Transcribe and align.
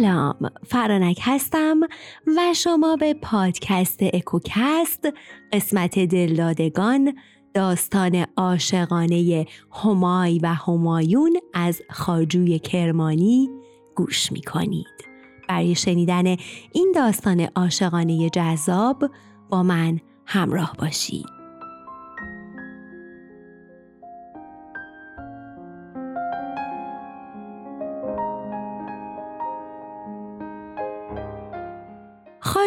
سلام 0.00 0.50
فرانک 0.66 1.18
هستم 1.22 1.80
و 2.36 2.54
شما 2.54 2.96
به 2.96 3.14
پادکست 3.14 3.98
اکوکست 4.02 5.08
قسمت 5.52 5.98
دلدادگان 5.98 7.14
داستان 7.54 8.26
عاشقانه 8.36 9.46
همای 9.72 10.38
و 10.38 10.46
همایون 10.46 11.36
از 11.52 11.82
خاجوی 11.90 12.58
کرمانی 12.58 13.50
گوش 13.96 14.32
می 14.32 14.42
کنید. 14.42 15.04
برای 15.48 15.74
شنیدن 15.74 16.36
این 16.72 16.92
داستان 16.94 17.40
عاشقانه 17.40 18.30
جذاب 18.30 19.10
با 19.50 19.62
من 19.62 20.00
همراه 20.26 20.74
باشید. 20.78 21.43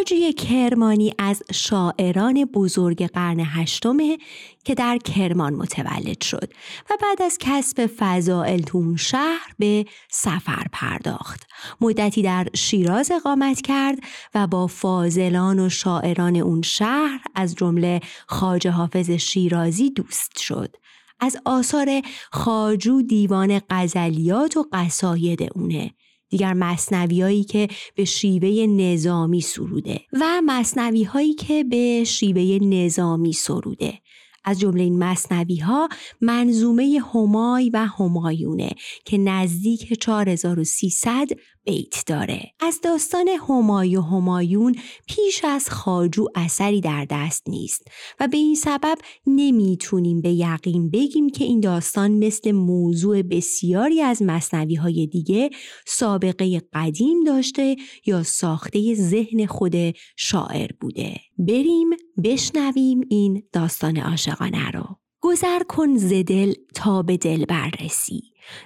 خاجوی 0.08 0.34
کرمانی 0.34 1.14
از 1.18 1.44
شاعران 1.54 2.46
بزرگ 2.46 3.06
قرن 3.06 3.40
هشتمه 3.40 4.18
که 4.64 4.76
در 4.76 4.98
کرمان 4.98 5.54
متولد 5.54 6.22
شد 6.22 6.54
و 6.90 6.98
بعد 7.02 7.22
از 7.22 7.38
کسب 7.40 7.90
فضائل 7.98 8.62
تون 8.62 8.96
شهر 8.96 9.54
به 9.60 9.86
سفر 10.10 10.66
پرداخت. 10.72 11.48
مدتی 11.82 12.22
در 12.22 12.48
شیراز 12.54 13.12
اقامت 13.12 13.62
کرد 13.62 14.00
و 14.36 14.48
با 14.48 14.68
فاضلان 14.68 15.60
و 15.60 15.70
شاعران 15.70 16.36
اون 16.36 16.62
شهر 16.62 17.22
از 17.36 17.56
جمله 17.56 18.00
خاج 18.28 18.68
حافظ 18.68 19.10
شیرازی 19.10 19.90
دوست 19.90 20.40
شد. 20.40 20.76
از 21.20 21.38
آثار 21.46 22.02
خاجو 22.32 23.02
دیوان 23.02 23.62
غزلیات 23.70 24.58
و 24.58 24.66
قصاید 24.74 25.50
اونه 25.56 25.94
دیگر 26.30 26.54
مصنوی 26.54 27.44
که 27.44 27.68
به 27.96 28.06
شیوه 28.06 28.66
نظامی 28.66 29.42
سروده 29.42 30.02
و 30.14 30.42
مصنوی 30.46 31.04
هایی 31.04 31.34
که 31.34 31.64
به 31.64 32.04
شیوه 32.04 32.66
نظامی 32.66 33.34
سروده. 33.34 34.00
از 34.44 34.60
جمله 34.60 34.84
این 34.84 35.04
مصنوی 35.04 35.58
ها 35.58 35.90
منظومه 36.22 37.02
همای 37.14 37.70
و 37.70 37.86
همایونه 37.86 38.70
که 39.06 39.18
نزدیک 39.18 40.04
4300 40.04 41.28
بیت 41.68 42.04
داره. 42.08 42.52
از 42.60 42.80
داستان 42.84 43.28
همای 43.28 43.98
و 43.98 44.02
همایون 44.02 44.76
پیش 45.08 45.44
از 45.44 45.70
خاجو 45.70 46.26
اثری 46.36 46.82
در 46.82 47.06
دست 47.10 47.50
نیست 47.50 47.88
و 48.20 48.28
به 48.28 48.38
این 48.38 48.56
سبب 48.56 48.98
نمی‌تونیم 49.28 50.22
به 50.22 50.30
یقین 50.30 50.90
بگیم 50.90 51.30
که 51.30 51.44
این 51.44 51.60
داستان 51.60 52.12
مثل 52.12 52.52
موضوع 52.52 53.22
بسیاری 53.22 54.02
از 54.02 54.22
مصنوی 54.22 54.76
های 54.76 55.08
دیگه 55.08 55.50
سابقه 55.88 56.62
قدیم 56.74 57.24
داشته 57.24 57.76
یا 58.06 58.24
ساخته 58.24 58.94
ذهن 58.94 59.46
خود 59.46 59.76
شاعر 60.18 60.70
بوده. 60.82 61.16
بریم 61.38 61.90
بشنویم 62.24 63.02
این 63.10 63.44
داستان 63.54 63.98
عاشقانه 63.98 64.72
رو. 64.72 64.86
گذر 65.22 65.64
کن 65.64 65.98
ز 65.98 66.14
دل 66.14 66.54
تا 66.76 67.02
به 67.02 67.18
دل 67.18 67.46
بررسی 67.46 68.22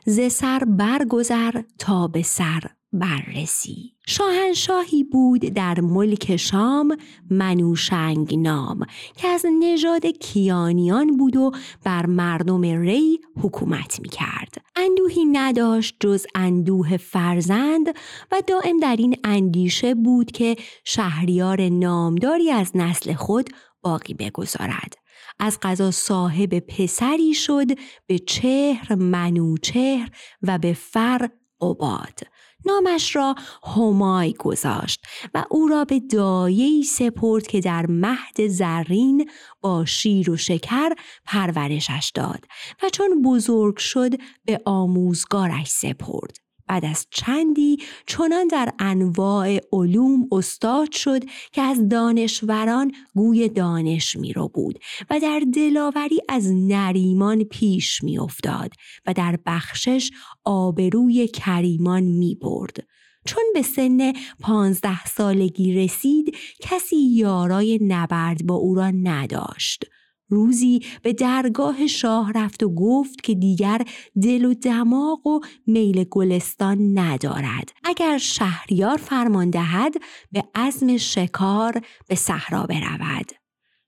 ز 0.05 0.19
سر 0.31 0.63
برگذر 0.67 1.61
تا 1.79 2.07
به 2.07 2.21
سر. 2.21 2.63
بررسی 2.93 3.93
شاهنشاهی 4.07 5.03
بود 5.03 5.41
در 5.41 5.81
ملک 5.81 6.35
شام 6.35 6.97
منوشنگ 7.29 8.35
نام 8.35 8.85
که 9.15 9.27
از 9.27 9.45
نژاد 9.59 10.05
کیانیان 10.05 11.17
بود 11.17 11.35
و 11.35 11.51
بر 11.83 12.05
مردم 12.05 12.61
ری 12.61 13.19
حکومت 13.41 13.99
می 14.01 14.09
کرد. 14.09 14.61
اندوهی 14.75 15.25
نداشت 15.25 15.95
جز 15.99 16.25
اندوه 16.35 16.97
فرزند 16.97 17.87
و 18.31 18.41
دائم 18.47 18.77
در 18.77 18.95
این 18.95 19.15
اندیشه 19.23 19.95
بود 19.95 20.31
که 20.31 20.55
شهریار 20.85 21.69
نامداری 21.69 22.51
از 22.51 22.71
نسل 22.75 23.13
خود 23.13 23.49
باقی 23.81 24.13
بگذارد. 24.13 24.93
از 25.39 25.59
قضا 25.61 25.91
صاحب 25.91 26.59
پسری 26.59 27.33
شد 27.33 27.67
به 28.07 28.19
چهر 28.19 28.95
منوچهر 28.95 30.09
و 30.41 30.57
به 30.57 30.73
فر 30.73 31.29
قباد 31.61 32.19
نامش 32.65 33.15
را 33.15 33.35
همای 33.75 34.33
گذاشت 34.33 35.05
و 35.33 35.45
او 35.49 35.67
را 35.67 35.85
به 35.85 35.99
دایهی 35.99 36.83
سپرد 36.83 37.47
که 37.47 37.61
در 37.61 37.85
مهد 37.89 38.47
زرین 38.47 39.29
با 39.61 39.85
شیر 39.85 40.31
و 40.31 40.37
شکر 40.37 40.89
پرورشش 41.25 42.11
داد 42.15 42.45
و 42.83 42.89
چون 42.89 43.21
بزرگ 43.21 43.77
شد 43.77 44.11
به 44.45 44.61
آموزگارش 44.65 45.67
سپرد. 45.67 46.40
بعد 46.67 46.85
از 46.85 47.07
چندی 47.11 47.77
چنان 48.05 48.47
در 48.47 48.73
انواع 48.79 49.59
علوم 49.73 50.27
استاد 50.31 50.91
شد 50.91 51.23
که 51.51 51.61
از 51.61 51.89
دانشوران 51.89 52.91
گوی 53.15 53.49
دانش 53.49 54.15
می 54.15 54.33
رو 54.33 54.47
بود 54.47 54.79
و 55.09 55.19
در 55.19 55.41
دلاوری 55.53 56.19
از 56.29 56.51
نریمان 56.53 57.43
پیش 57.43 58.03
می 58.03 58.19
افتاد 58.19 58.73
و 59.05 59.13
در 59.13 59.39
بخشش 59.45 60.11
آبروی 60.43 61.27
کریمان 61.27 62.03
می 62.03 62.35
برد. 62.35 62.87
چون 63.25 63.43
به 63.53 63.61
سن 63.61 64.13
پانزده 64.39 65.05
سالگی 65.05 65.73
رسید 65.73 66.37
کسی 66.61 66.97
یارای 66.97 67.79
نبرد 67.81 68.45
با 68.45 68.55
او 68.55 68.75
را 68.75 68.91
نداشت. 68.91 69.85
روزی 70.31 70.79
به 71.03 71.13
درگاه 71.13 71.87
شاه 71.87 72.31
رفت 72.35 72.63
و 72.63 72.75
گفت 72.75 73.21
که 73.21 73.35
دیگر 73.35 73.81
دل 74.21 74.45
و 74.45 74.53
دماغ 74.53 75.27
و 75.27 75.39
میل 75.67 76.03
گلستان 76.03 76.99
ندارد. 76.99 77.71
اگر 77.83 78.17
شهریار 78.17 78.97
فرمان 78.97 79.49
دهد 79.49 79.93
به 80.31 80.43
عزم 80.55 80.97
شکار 80.97 81.81
به 82.07 82.15
صحرا 82.15 82.63
برود. 82.63 83.31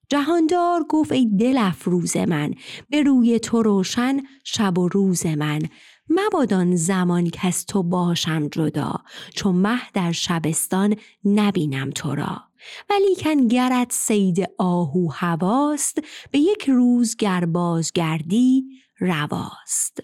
جهاندار 0.09 0.83
گفت 0.89 1.11
ای 1.11 1.25
دل 1.39 1.57
افروز 1.57 2.17
من 2.17 2.53
به 2.89 3.03
روی 3.03 3.39
تو 3.39 3.63
روشن 3.63 4.17
شب 4.43 4.79
و 4.79 4.87
روز 4.87 5.25
من. 5.25 5.61
مبادان 6.09 6.75
زمانی 6.75 7.29
که 7.29 7.47
از 7.47 7.65
تو 7.65 7.83
باشم 7.83 8.47
جدا 8.47 8.95
چون 9.35 9.55
مه 9.55 9.79
در 9.93 10.11
شبستان 10.11 10.95
نبینم 11.25 11.89
تو 11.89 12.15
را. 12.15 12.41
ولیکن 12.89 13.47
گرت 13.47 13.91
سید 13.91 14.49
آهو 14.57 15.11
هواست 15.11 15.99
به 16.31 16.39
یک 16.39 16.69
روز 16.69 17.15
گر 17.15 17.45
بازگردی 17.45 18.63
رواست. 18.99 19.99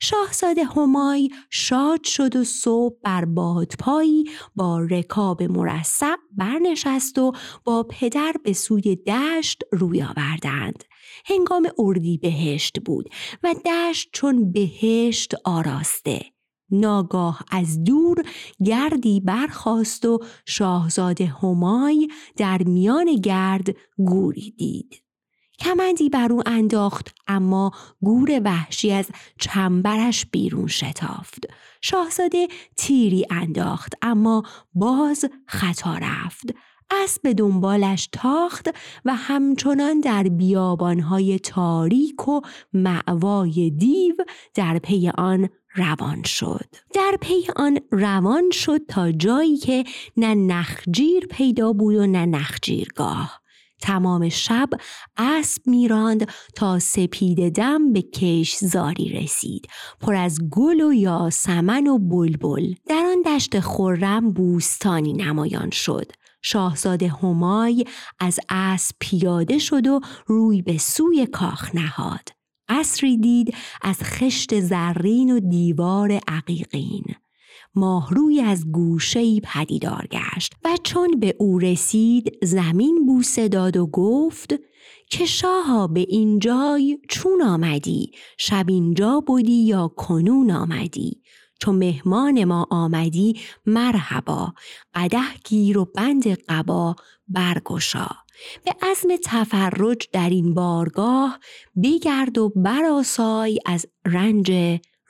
شاهزاده 0.00 0.64
همای 0.64 1.30
شاد 1.50 2.04
شد 2.04 2.36
و 2.36 2.44
صبح 2.44 2.96
بر 3.02 3.24
بادپایی 3.24 4.24
با 4.56 4.80
رکاب 4.80 5.42
مرصع 5.42 6.16
برنشست 6.32 7.18
و 7.18 7.32
با 7.64 7.82
پدر 7.82 8.34
به 8.44 8.52
سوی 8.52 8.96
دشت 8.96 9.62
روی 9.72 10.02
آوردند. 10.02 10.84
هنگام 11.26 11.68
اردی 11.78 12.18
بهشت 12.18 12.80
بود 12.80 13.08
و 13.42 13.54
دشت 13.66 14.10
چون 14.12 14.52
بهشت 14.52 15.34
آراسته. 15.44 16.35
ناگاه 16.70 17.42
از 17.50 17.84
دور 17.84 18.22
گردی 18.64 19.20
برخاست 19.20 20.04
و 20.04 20.18
شاهزاده 20.46 21.26
همای 21.26 22.08
در 22.36 22.62
میان 22.62 23.14
گرد 23.14 23.76
گوری 23.96 24.50
دید. 24.50 25.02
کمندی 25.58 26.08
بر 26.08 26.32
او 26.32 26.42
انداخت 26.46 27.14
اما 27.28 27.70
گور 28.00 28.40
وحشی 28.44 28.92
از 28.92 29.06
چنبرش 29.38 30.26
بیرون 30.26 30.66
شتافت. 30.66 31.46
شاهزاده 31.82 32.48
تیری 32.76 33.26
انداخت 33.30 33.94
اما 34.02 34.42
باز 34.74 35.24
خطا 35.46 35.98
رفت. 36.02 36.54
اسب 36.90 37.22
به 37.22 37.34
دنبالش 37.34 38.08
تاخت 38.12 38.68
و 39.04 39.14
همچنان 39.14 40.00
در 40.00 40.22
بیابانهای 40.22 41.38
تاریک 41.38 42.28
و 42.28 42.40
معوای 42.72 43.70
دیو 43.70 44.14
در 44.54 44.78
پی 44.78 45.10
آن 45.18 45.48
روان 45.76 46.22
شد. 46.22 46.66
در 46.94 47.18
پی 47.20 47.46
آن 47.56 47.78
روان 47.90 48.50
شد 48.52 48.80
تا 48.88 49.12
جایی 49.12 49.56
که 49.56 49.84
نه 50.16 50.34
نخجیر 50.34 51.26
پیدا 51.26 51.72
بود 51.72 51.94
و 51.94 52.06
نه 52.06 52.26
نخجیرگاه. 52.26 53.40
تمام 53.82 54.28
شب 54.28 54.68
اسب 55.16 55.62
میراند 55.66 56.30
تا 56.56 56.78
سپید 56.78 57.54
دم 57.56 57.92
به 57.92 58.02
کش 58.02 58.56
زاری 58.56 59.08
رسید. 59.08 59.68
پر 60.00 60.14
از 60.14 60.38
گل 60.50 60.80
و 60.80 60.92
یاسمن 60.92 61.86
و 61.86 61.98
بلبل. 61.98 62.74
در 62.88 63.04
آن 63.06 63.22
دشت 63.36 63.60
خرم 63.60 64.32
بوستانی 64.32 65.12
نمایان 65.12 65.70
شد. 65.70 66.12
شاهزاده 66.42 67.08
همای 67.08 67.84
از 68.20 68.40
اسب 68.48 68.96
پیاده 69.00 69.58
شد 69.58 69.86
و 69.86 70.00
روی 70.26 70.62
به 70.62 70.78
سوی 70.78 71.26
کاخ 71.26 71.74
نهاد. 71.74 72.35
قصری 72.68 73.16
دید 73.16 73.54
از 73.82 73.98
خشت 74.02 74.60
زرین 74.60 75.30
و 75.30 75.40
دیوار 75.40 76.20
عقیقین. 76.28 77.04
ماهروی 77.74 78.40
از 78.40 78.72
گوشهی 78.72 79.40
پدیدار 79.44 80.06
گشت 80.06 80.52
و 80.64 80.76
چون 80.82 81.20
به 81.20 81.36
او 81.38 81.58
رسید 81.58 82.38
زمین 82.42 83.06
بوسه 83.06 83.48
داد 83.48 83.76
و 83.76 83.86
گفت 83.86 84.54
که 85.10 85.26
شاها 85.26 85.86
به 85.86 86.00
این 86.08 86.38
جای 86.38 86.98
چون 87.08 87.42
آمدی؟ 87.42 88.10
شب 88.38 88.64
اینجا 88.68 89.20
بودی 89.20 89.64
یا 89.64 89.88
کنون 89.88 90.50
آمدی؟ 90.50 91.22
چون 91.60 91.74
مهمان 91.74 92.44
ما 92.44 92.66
آمدی 92.70 93.40
مرحبا 93.66 94.54
قده 94.94 95.34
گیر 95.44 95.78
و 95.78 95.84
بند 95.84 96.28
قبا 96.28 96.96
برگشا. 97.28 98.08
به 98.64 98.74
عزم 98.82 99.08
تفرج 99.24 100.08
در 100.12 100.30
این 100.30 100.54
بارگاه 100.54 101.38
بگرد 101.82 102.38
و 102.38 102.52
براسای 102.56 103.60
از 103.66 103.86
رنج 104.06 104.52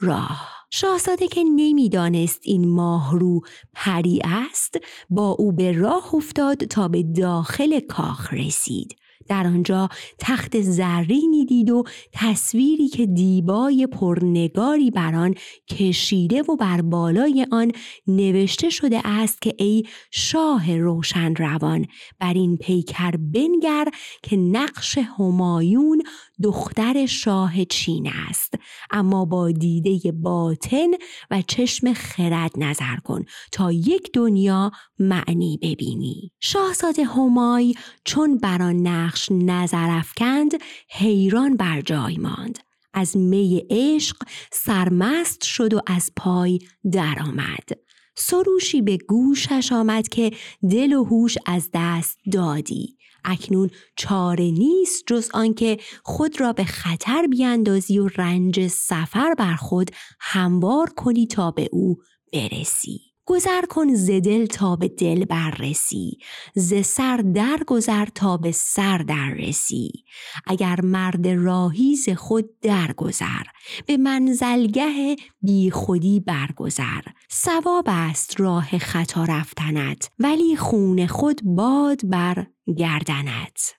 راه. 0.01 0.57
شاهزاده 0.71 1.29
که 1.29 1.45
نمی‌دانست 1.45 2.41
این 2.43 2.69
ماهرو 2.69 3.41
پری 3.75 4.21
است 4.25 4.75
با 5.11 5.31
او 5.31 5.53
به 5.53 5.73
راه 5.73 6.15
افتاد 6.15 6.65
تا 6.65 6.89
به 6.89 7.03
داخل 7.03 7.81
کاخ 7.81 8.33
رسید. 8.33 8.97
در 9.29 9.47
آنجا 9.47 9.89
تخت 10.19 10.61
زرینی 10.61 11.45
دید 11.45 11.71
و 11.71 11.85
تصویری 12.13 12.89
که 12.89 13.07
دیبای 13.07 13.87
پرنگاری 13.87 14.91
بر 14.91 15.15
آن 15.15 15.35
کشیده 15.71 16.43
و 16.43 16.57
بر 16.57 16.81
بالای 16.81 17.47
آن 17.51 17.73
نوشته 18.07 18.71
شده 18.71 19.01
است 19.05 19.43
که 19.43 19.55
ای 19.59 19.83
شاه 20.11 20.79
روشن 20.79 21.35
روان 21.35 21.87
بر 22.21 22.35
این 22.35 22.57
پیکر 22.57 23.11
بنگر 23.11 23.89
که 24.23 24.37
نقش 24.37 24.99
همایون 24.99 26.03
دختر 26.43 27.07
شاه 27.07 27.65
چین 27.65 28.13
است. 28.29 28.55
اما 28.91 29.25
با 29.25 29.51
دیده 29.51 30.13
باطن 30.13 30.91
و 31.31 31.43
چشم 31.43 31.93
خرد 31.93 32.53
نظر 32.57 32.97
کن 32.97 33.25
تا 33.53 33.73
یک 33.73 34.11
دنیا 34.13 34.71
معنی 34.99 35.59
ببینی. 35.63 36.33
شاهزاده 36.41 37.05
همای 37.05 37.75
چون 38.05 38.39
بر 38.39 38.63
آن 38.63 38.87
نقش 38.87 39.29
نظر 39.33 39.91
افکند 39.91 40.51
حیران 40.91 41.57
بر 41.57 41.81
جای 41.81 42.17
ماند. 42.17 42.59
از 42.95 43.17
می 43.17 43.67
عشق 43.71 44.17
سرمست 44.53 45.45
شد 45.45 45.75
و 45.75 45.81
از 45.87 46.11
پای 46.17 46.59
درآمد. 46.93 47.69
سروشی 48.17 48.83
به 48.83 48.99
گوشش 49.09 49.73
آمد 49.73 50.09
که 50.09 50.31
دل 50.71 50.93
و 50.93 51.05
هوش 51.05 51.39
از 51.47 51.71
دست 51.75 52.19
دادی. 52.33 52.96
اکنون 53.27 53.71
چاره 53.97 54.51
نیست 54.51 55.05
جز 55.07 55.31
آنکه 55.35 55.79
خود 56.05 56.41
را 56.41 56.53
به 56.53 56.65
خطر 56.65 57.27
بیاندازی 57.27 57.99
و 57.99 58.09
رنج 58.09 58.67
سفر 58.67 59.35
بر 59.39 59.57
خود 59.57 59.91
هموار 60.21 60.91
کنی 60.97 61.27
تا 61.27 61.51
به 61.51 61.69
او 61.73 61.97
برسی. 62.33 63.16
گذر 63.27 63.65
کن 63.67 63.95
ز 63.95 64.11
دل 64.11 64.47
تا 64.47 64.77
به 64.77 64.89
دل 64.89 65.25
بررسی 65.25 66.19
ز 66.55 66.75
سر 66.87 67.17
در 67.17 67.61
گذر 67.67 68.05
تا 68.05 68.37
به 68.37 68.53
سر 68.53 68.99
در 68.99 69.31
رسی. 69.31 70.05
اگر 70.47 70.81
مرد 70.81 71.29
راهی 71.29 71.97
ز 71.97 72.09
خود 72.09 72.61
درگذر 72.61 73.43
به 73.87 73.97
منزلگه 73.97 75.17
بی 75.43 75.71
خودی 75.71 76.21
برگذر. 76.21 77.03
سواب 77.31 77.85
است 77.87 78.41
راه 78.41 78.79
خطا 78.79 79.25
رفتنت 79.25 80.11
ولی 80.19 80.57
خون 80.57 81.07
خود 81.07 81.41
باد 81.45 82.01
بر 82.11 82.47
گردنت. 82.77 83.75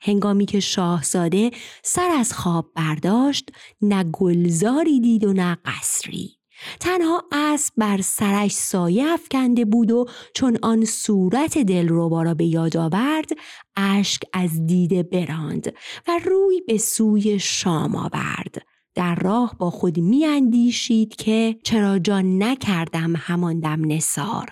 هنگامی 0.00 0.46
که 0.46 0.60
شاهزاده 0.60 1.50
سر 1.82 2.10
از 2.10 2.32
خواب 2.32 2.72
برداشت 2.74 3.50
نه 3.82 4.04
گلزاری 4.04 5.00
دید 5.00 5.24
و 5.24 5.32
نه 5.32 5.58
قصری. 5.64 6.35
تنها 6.80 7.24
اسب 7.32 7.74
بر 7.76 8.00
سرش 8.00 8.52
سایه 8.52 9.04
افکنده 9.04 9.64
بود 9.64 9.90
و 9.90 10.06
چون 10.34 10.58
آن 10.62 10.84
صورت 10.84 11.58
دلربا 11.58 12.22
را 12.22 12.34
به 12.34 12.44
یاد 12.44 12.76
آورد 12.76 13.30
اشک 13.76 14.22
از 14.32 14.66
دیده 14.66 15.02
براند 15.02 15.74
و 16.08 16.20
روی 16.24 16.60
به 16.66 16.78
سوی 16.78 17.38
شام 17.38 17.96
آورد. 17.96 18.66
در 18.94 19.14
راه 19.14 19.56
با 19.58 19.70
خود 19.70 19.98
می 19.98 20.26
اندیشید 20.26 21.16
که 21.16 21.56
چرا 21.64 21.98
جان 21.98 22.42
نکردم 22.42 23.16
همان 23.16 23.60
دم 23.60 23.92
نسار 23.92 24.46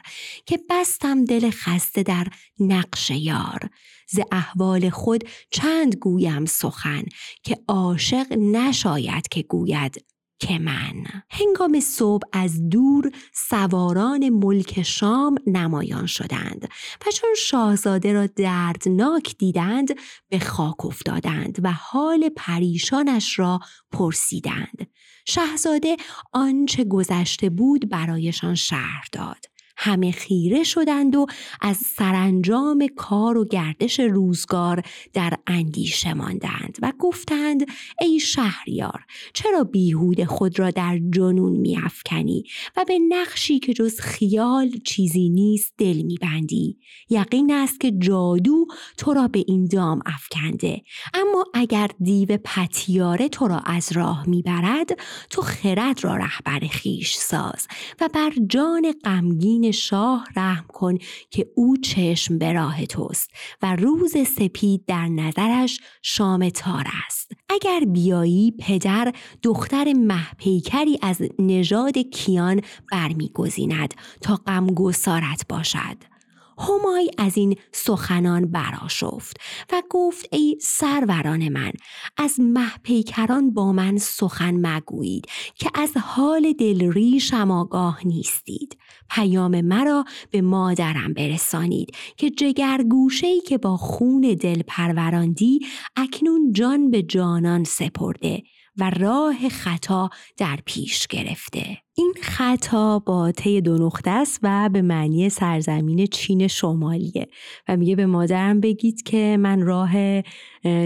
که 0.47 0.61
بستم 0.71 1.25
دل 1.25 1.51
خسته 1.51 2.03
در 2.03 2.27
نقش 2.59 3.11
یار. 3.11 3.71
ز 4.09 4.21
احوال 4.33 4.91
خود 4.91 5.25
چند 5.51 5.97
گویم 5.97 6.45
سخن 6.45 7.03
که 7.43 7.59
عاشق 7.69 8.33
نشاید 8.33 9.29
که 9.29 9.43
گوید. 9.43 10.14
که 10.46 10.58
من. 10.58 11.05
هنگام 11.31 11.81
صبح 11.81 12.29
از 12.32 12.69
دور 12.69 13.11
سواران 13.32 14.29
ملک 14.29 14.82
شام 14.82 15.35
نمایان 15.46 16.06
شدند 16.06 16.69
و 17.06 17.11
چون 17.11 17.31
شاهزاده 17.38 18.12
را 18.12 18.26
دردناک 18.26 19.37
دیدند 19.38 19.88
به 20.29 20.38
خاک 20.38 20.87
افتادند 20.87 21.58
و 21.62 21.73
حال 21.73 22.29
پریشانش 22.37 23.38
را 23.38 23.61
پرسیدند. 23.93 24.87
شاهزاده 25.26 25.96
آنچه 26.32 26.85
گذشته 26.85 27.50
بود 27.50 27.88
برایشان 27.88 28.55
شهر 28.55 29.08
داد. 29.12 29.54
همه 29.76 30.11
خیره 30.11 30.62
شدند 30.62 31.17
و 31.17 31.26
از 31.61 31.76
سرانجام 31.76 32.87
کار 32.97 33.38
و 33.38 33.44
گردش 33.44 34.00
روزگار 34.00 34.82
در 35.12 35.35
اندیشه 35.47 36.15
ماندند 36.15 36.79
و 36.82 36.93
گفتند 36.99 37.67
ای 38.00 38.21
شهریار 38.21 39.05
چرا 39.35 39.65
بیهود 39.65 40.25
خود 40.25 40.59
را 40.59 40.71
در 40.71 41.00
جنون 41.11 41.53
میافکنی 41.53 42.44
و 42.76 42.85
به 42.88 42.99
نقشی 42.99 43.59
که 43.59 43.75
جز 43.75 44.00
خیال 44.00 44.71
چیزی 44.85 45.29
نیست 45.29 45.75
دل 45.79 46.03
میبندی؟ 46.03 46.79
یقین 47.11 47.53
است 47.53 47.81
که 47.81 47.91
جادو 47.91 48.67
تو 48.97 49.15
را 49.15 49.29
به 49.29 49.44
این 49.47 49.65
دام 49.65 50.00
افکنده 50.06 50.82
اما 51.15 51.44
اگر 51.55 51.91
دیو 52.00 52.38
پتیاره 52.44 53.29
تو 53.29 53.49
را 53.49 53.59
از 53.59 53.93
راه 53.93 54.29
می‌برد 54.29 54.99
تو 55.31 55.43
خرد 55.43 56.05
را 56.05 56.17
رهبر 56.17 56.61
خیش 56.70 57.15
ساز 57.15 57.67
و 58.00 58.09
بر 58.15 58.32
جان 58.49 58.94
غمگین 59.05 59.64
شاه 59.71 60.27
رحم 60.37 60.65
کن 60.69 60.99
که 61.31 61.47
او 61.57 61.77
چشم 61.77 62.39
به 62.39 62.53
راه 62.53 62.87
توست 62.87 63.31
و 63.63 63.77
روز 63.77 64.13
سپید 64.37 64.85
در 64.87 65.09
نظرش 65.09 65.81
شام 66.03 66.49
تار 66.49 66.85
است. 67.07 67.33
اگر 67.49 67.81
بیایی 67.81 68.55
پدر 68.59 69.13
دختر 69.43 69.93
محپیکری 69.93 70.99
از 71.03 71.23
نژاد 71.39 71.99
کیان 71.99 72.61
برمیگزیند 72.93 73.95
تا 74.21 74.37
غمگسارت 74.37 75.49
باشد. 75.49 76.15
همای 76.59 77.11
از 77.19 77.37
این 77.37 77.57
سخنان 77.73 78.47
براشفت 78.47 79.37
و 79.73 79.83
گفت 79.91 80.29
ای 80.33 80.59
سروران 80.61 81.49
من 81.49 81.73
از 82.17 82.41
محپیکران 82.41 83.55
با 83.55 83.73
من 83.73 83.99
سخن 83.99 84.67
مگویید 84.67 85.27
که 85.55 85.71
از 85.75 85.97
حال 85.97 86.53
دلریشم 86.53 87.51
آگاه 87.51 88.06
نیستید. 88.06 88.79
پیام 89.11 89.61
مرا 89.61 90.05
به 90.31 90.41
مادرم 90.41 91.13
برسانید 91.13 91.96
که 92.17 92.31
جگرگوشهی 92.31 93.41
که 93.41 93.58
با 93.58 93.77
خون 93.77 94.20
دل 94.20 94.63
پروراندی 94.67 95.61
اکنون 95.96 96.53
جان 96.53 96.91
به 96.91 97.03
جانان 97.03 97.65
سپرده. 97.65 98.43
و 98.79 98.91
راه 98.91 99.49
خطا 99.49 100.11
در 100.37 100.59
پیش 100.67 101.07
گرفته. 101.07 101.79
این 101.97 102.15
خطا 102.23 102.99
با 102.99 103.33
طی 103.33 103.61
دو 103.61 103.79
نقطه 103.79 104.11
است 104.11 104.41
و 104.43 104.71
به 104.73 104.83
معنی 104.83 105.29
سرزمین 105.29 106.07
چین 106.07 106.49
شمالیه 106.49 107.29
و 107.69 107.77
میگه 107.77 107.97
به 107.97 108.07
مادرم 108.07 108.61
بگید 108.61 109.03
که 109.03 109.37
من 109.41 109.63
راه 109.63 109.93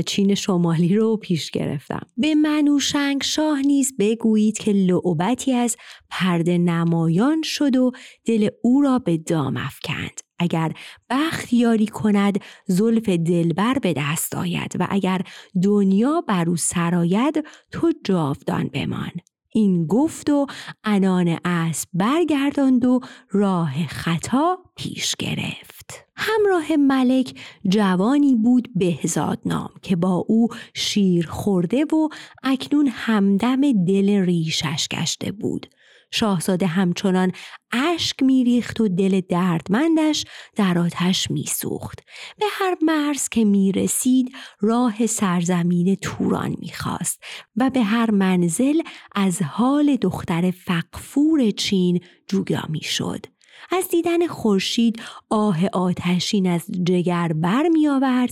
چین 0.06 0.34
شمالی 0.34 0.96
رو 0.96 1.16
پیش 1.16 1.50
گرفتم. 1.50 2.06
به 2.16 2.34
منوشنگ 2.34 3.22
شاه 3.22 3.60
نیز 3.62 3.92
بگویید 3.98 4.58
که 4.58 4.72
لعبتی 4.72 5.52
از 5.52 5.76
پرده 6.10 6.58
نمایان 6.58 7.42
شد 7.42 7.76
و 7.76 7.92
دل 8.24 8.48
او 8.62 8.80
را 8.80 8.98
به 8.98 9.16
دام 9.16 9.56
افکند. 9.56 10.27
اگر 10.38 10.72
بخت 11.10 11.52
یاری 11.52 11.86
کند 11.86 12.38
زلف 12.66 13.08
دلبر 13.08 13.74
به 13.74 13.94
دست 13.96 14.34
آید 14.34 14.76
و 14.80 14.86
اگر 14.90 15.20
دنیا 15.62 16.20
بر 16.20 16.48
او 16.48 16.56
سراید 16.56 17.44
تو 17.70 17.92
جاودان 18.04 18.68
بمان. 18.68 19.10
این 19.52 19.86
گفت 19.86 20.30
و 20.30 20.46
انان 20.84 21.38
اسب 21.44 21.88
برگرداند 21.94 22.84
و 22.84 23.00
راه 23.30 23.86
خطا 23.86 24.58
پیش 24.76 25.16
گرفت. 25.16 26.04
همراه 26.16 26.76
ملک 26.76 27.34
جوانی 27.68 28.34
بود 28.34 28.68
بهزاد 28.74 29.38
نام 29.46 29.70
که 29.82 29.96
با 29.96 30.24
او 30.28 30.48
شیر 30.74 31.26
خورده 31.26 31.84
و 31.84 32.08
اکنون 32.42 32.88
همدم 32.92 33.84
دل 33.84 34.24
ریشش 34.24 34.88
گشته 34.90 35.32
بود. 35.32 35.66
شاهزاده 36.10 36.66
همچنان 36.66 37.32
اشک 37.72 38.22
میریخت 38.22 38.80
و 38.80 38.88
دل 38.88 39.20
دردمندش 39.20 40.24
در 40.56 40.78
آتش 40.78 41.30
میسوخت. 41.30 42.00
به 42.38 42.46
هر 42.50 42.76
مرز 42.82 43.28
که 43.28 43.44
می‌رسید 43.44 44.32
راه 44.60 45.06
سرزمین 45.06 45.94
توران 45.94 46.56
می‌خواست 46.58 47.22
و 47.56 47.70
به 47.70 47.82
هر 47.82 48.10
منزل 48.10 48.80
از 49.14 49.42
حال 49.42 49.96
دختر 49.96 50.50
فقفور 50.50 51.50
چین 51.50 52.00
جویا 52.28 52.64
می‌شد. 52.68 53.26
از 53.70 53.88
دیدن 53.88 54.26
خورشید 54.26 55.02
آه 55.30 55.66
آتشین 55.66 56.46
از 56.46 56.64
جگر 56.84 57.32
بر 57.34 57.68
می 57.68 57.88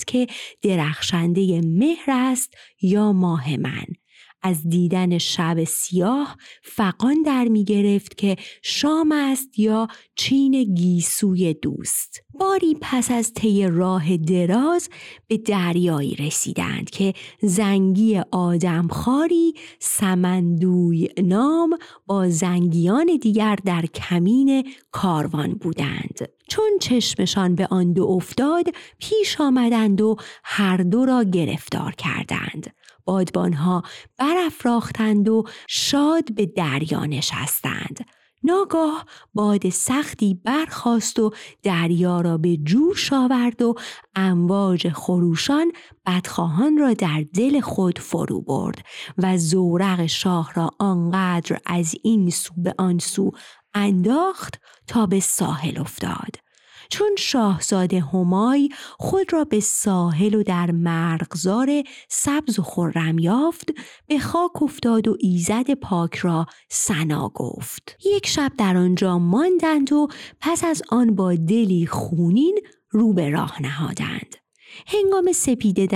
که 0.06 0.26
درخشنده 0.62 1.61
مهر 1.61 2.04
است 2.09 2.54
یا 2.83 3.12
ماه 3.12 3.56
من. 3.56 3.87
از 4.43 4.69
دیدن 4.69 5.19
شب 5.19 5.64
سیاه 5.64 6.37
فقان 6.62 7.23
در 7.23 7.45
می 7.45 7.64
گرفت 7.64 8.16
که 8.16 8.37
شام 8.62 9.12
است 9.12 9.59
یا 9.59 9.88
چین 10.14 10.75
گیسوی 10.75 11.55
دوست. 11.55 12.23
باری 12.35 12.76
پس 12.81 13.11
از 13.11 13.33
طی 13.35 13.66
راه 13.66 14.16
دراز 14.16 14.88
به 15.26 15.37
دریایی 15.37 16.14
رسیدند 16.14 16.90
که 16.90 17.14
زنگی 17.43 18.21
آدمخواری 18.31 19.55
سمندوی 19.78 21.09
نام 21.25 21.78
با 22.07 22.28
زنگیان 22.28 23.19
دیگر 23.23 23.57
در 23.64 23.87
کمین 23.87 24.69
کاروان 24.90 25.52
بودند. 25.52 26.28
چون 26.49 26.71
چشمشان 26.81 27.55
به 27.55 27.66
آن 27.71 27.93
دو 27.93 28.05
افتاد 28.05 28.66
پیش 28.99 29.40
آمدند 29.40 30.00
و 30.00 30.16
هر 30.45 30.76
دو 30.76 31.05
را 31.05 31.25
گرفتار 31.25 31.93
کردند. 31.93 32.75
بادبانها 33.07 33.83
برافراختند 34.19 35.29
و 35.29 35.45
شاد 35.69 36.35
به 36.35 36.47
دریا 36.47 37.05
نشستند. 37.05 38.07
ناگاه 38.43 39.05
باد 39.35 39.69
سختی 39.69 40.41
برخاست 40.45 41.19
و 41.19 41.31
دریا 41.63 42.21
را 42.21 42.39
به 42.39 42.57
جوش 42.57 43.13
آورد 43.13 43.63
و 43.63 43.75
امواج 44.15 44.89
خروشان 44.89 45.73
بدخواهان 46.07 46.79
را 46.79 46.95
در 46.95 47.25
دل 47.35 47.61
خود 47.61 47.99
فرو 47.99 48.41
برد 48.41 48.85
و 49.19 49.39
زورق 49.39 50.07
شاه 50.07 50.53
را 50.55 50.71
آنقدر 50.79 51.59
از 51.67 51.95
این 52.03 52.31
سو 52.31 52.55
به 52.57 52.75
آن 52.79 52.99
سو 52.99 53.31
انداخت 53.75 54.55
تا 54.87 55.07
به 55.07 55.21
ساحل 55.21 55.79
افتاد 55.79 56.46
چون 56.90 57.11
شاهزاده 57.19 58.00
همای 58.00 58.69
خود 58.99 59.33
را 59.33 59.45
به 59.45 59.61
ساحل 59.61 60.35
و 60.35 60.43
در 60.43 60.71
مرغزار 60.71 61.83
سبز 62.09 62.59
و 62.59 62.62
خرم 62.62 63.19
یافت 63.19 63.71
به 64.07 64.19
خاک 64.19 64.62
افتاد 64.62 65.09
و 65.09 65.16
ایزد 65.21 65.75
پاک 65.75 66.14
را 66.14 66.47
سنا 66.71 67.28
گفت. 67.35 67.97
یک 68.05 68.26
شب 68.26 68.52
در 68.59 68.76
آنجا 68.76 69.19
ماندند 69.19 69.93
و 69.93 70.09
پس 70.40 70.64
از 70.64 70.83
آن 70.88 71.14
با 71.14 71.35
دلی 71.35 71.87
خونین 71.87 72.59
رو 72.90 73.12
به 73.12 73.31
راه 73.31 73.62
نهادند. 73.62 74.46
هنگام 74.87 75.33
سپیده 75.33 75.87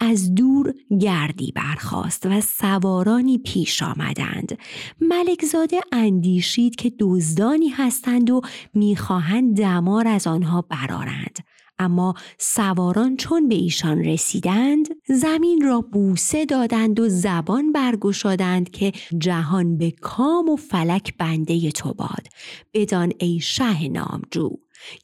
از 0.00 0.34
دور 0.34 0.74
گردی 1.00 1.52
برخاست 1.52 2.26
و 2.26 2.40
سوارانی 2.40 3.38
پیش 3.38 3.82
آمدند. 3.82 4.58
ملکزاده 5.00 5.80
اندیشید 5.92 6.76
که 6.76 6.92
دزدانی 6.98 7.68
هستند 7.68 8.30
و 8.30 8.40
می‌خواهند 8.74 9.56
دمار 9.56 10.08
از 10.08 10.26
آنها 10.26 10.62
برارند. 10.62 11.38
اما 11.80 12.14
سواران 12.38 13.16
چون 13.16 13.48
به 13.48 13.54
ایشان 13.54 14.04
رسیدند 14.04 14.88
زمین 15.08 15.60
را 15.64 15.80
بوسه 15.80 16.44
دادند 16.44 17.00
و 17.00 17.08
زبان 17.08 17.72
برگشادند 17.72 18.70
که 18.70 18.92
جهان 19.18 19.78
به 19.78 19.90
کام 19.90 20.48
و 20.48 20.56
فلک 20.56 21.14
بنده 21.18 21.70
تو 21.70 21.94
باد 21.94 22.26
بدان 22.74 23.12
ای 23.18 23.40
شه 23.40 23.88
نامجو 23.88 24.50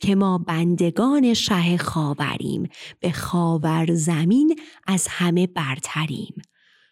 که 0.01 0.15
ما 0.15 0.39
بندگان 0.39 1.35
شه 1.35 1.77
خاوریم 1.77 2.69
به 3.01 3.13
خاور 3.13 3.95
زمین 3.95 4.61
از 4.87 5.09
همه 5.11 5.47
برتریم. 5.47 6.43